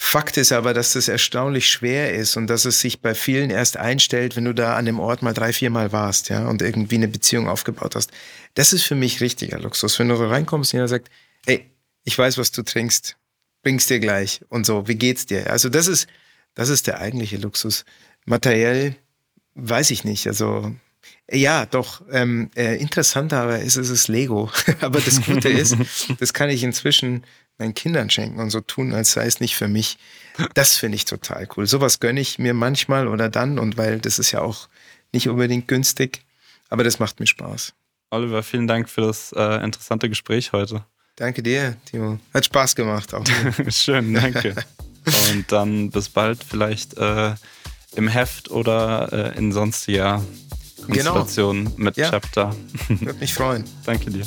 Fakt 0.00 0.36
ist 0.36 0.52
aber, 0.52 0.74
dass 0.74 0.92
das 0.92 1.08
erstaunlich 1.08 1.68
schwer 1.68 2.14
ist 2.14 2.36
und 2.36 2.46
dass 2.46 2.64
es 2.64 2.80
sich 2.80 3.00
bei 3.00 3.16
vielen 3.16 3.50
erst 3.50 3.76
einstellt, 3.76 4.36
wenn 4.36 4.44
du 4.44 4.54
da 4.54 4.76
an 4.76 4.84
dem 4.84 5.00
Ort 5.00 5.22
mal 5.22 5.34
drei, 5.34 5.52
vier 5.52 5.70
Mal 5.70 5.90
warst, 5.90 6.28
ja, 6.28 6.46
und 6.46 6.62
irgendwie 6.62 6.94
eine 6.94 7.08
Beziehung 7.08 7.48
aufgebaut 7.48 7.96
hast. 7.96 8.12
Das 8.54 8.72
ist 8.72 8.84
für 8.84 8.94
mich 8.94 9.20
richtiger 9.20 9.58
Luxus. 9.58 9.98
Wenn 9.98 10.08
du 10.08 10.14
reinkommst 10.14 10.72
und 10.72 10.78
jeder 10.78 10.86
sagt, 10.86 11.10
ey, 11.46 11.68
ich 12.04 12.16
weiß, 12.16 12.38
was 12.38 12.52
du 12.52 12.62
trinkst, 12.62 13.16
bring's 13.64 13.86
dir 13.86 13.98
gleich 13.98 14.40
und 14.48 14.66
so, 14.66 14.86
wie 14.86 14.94
geht's 14.94 15.26
dir? 15.26 15.50
Also 15.50 15.68
das 15.68 15.88
ist, 15.88 16.06
das 16.54 16.68
ist 16.68 16.86
der 16.86 17.00
eigentliche 17.00 17.36
Luxus. 17.36 17.84
Materiell 18.24 18.94
weiß 19.54 19.90
ich 19.90 20.04
nicht, 20.04 20.28
also 20.28 20.72
ja, 21.28 21.66
doch. 21.66 22.02
Ähm, 22.10 22.50
äh, 22.54 22.76
interessanter 22.76 23.42
aber 23.42 23.58
ist 23.58 23.76
es 23.76 23.90
ist 23.90 24.06
Lego. 24.06 24.50
aber 24.80 25.00
das 25.00 25.22
Gute 25.22 25.48
ist, 25.48 25.76
das 26.20 26.32
kann 26.32 26.50
ich 26.50 26.62
inzwischen 26.62 27.24
meinen 27.58 27.74
Kindern 27.74 28.08
schenken 28.10 28.40
und 28.40 28.50
so 28.50 28.60
tun, 28.60 28.94
als 28.94 29.12
sei 29.12 29.26
es 29.26 29.40
nicht 29.40 29.56
für 29.56 29.68
mich. 29.68 29.98
Das 30.54 30.76
finde 30.76 30.96
ich 30.96 31.04
total 31.04 31.48
cool. 31.56 31.66
Sowas 31.66 32.00
gönne 32.00 32.20
ich 32.20 32.38
mir 32.38 32.54
manchmal 32.54 33.08
oder 33.08 33.28
dann 33.28 33.58
und 33.58 33.76
weil 33.76 33.98
das 33.98 34.18
ist 34.18 34.32
ja 34.32 34.40
auch 34.40 34.68
nicht 35.12 35.28
unbedingt 35.28 35.68
günstig, 35.68 36.22
aber 36.68 36.84
das 36.84 36.98
macht 36.98 37.18
mir 37.18 37.26
Spaß. 37.26 37.74
Oliver, 38.10 38.42
vielen 38.42 38.66
Dank 38.66 38.88
für 38.88 39.02
das 39.02 39.32
äh, 39.32 39.62
interessante 39.62 40.08
Gespräch 40.08 40.52
heute. 40.52 40.84
Danke 41.16 41.42
dir, 41.42 41.76
Timo. 41.84 42.20
Hat 42.32 42.44
Spaß 42.44 42.76
gemacht 42.76 43.12
auch. 43.12 43.24
Schön, 43.68 44.14
danke. 44.14 44.54
Und 45.32 45.50
dann 45.50 45.90
bis 45.90 46.08
bald 46.08 46.44
vielleicht 46.44 46.96
äh, 46.96 47.34
im 47.96 48.08
Heft 48.08 48.50
oder 48.50 49.34
äh, 49.34 49.38
in 49.38 49.52
sonstiger 49.52 50.22
Konstellation 50.84 51.64
genau. 51.64 51.76
mit 51.76 51.96
ja. 51.96 52.10
Chapter. 52.10 52.54
Würde 52.88 53.18
mich 53.18 53.34
freuen. 53.34 53.64
danke 53.84 54.10
dir. 54.10 54.26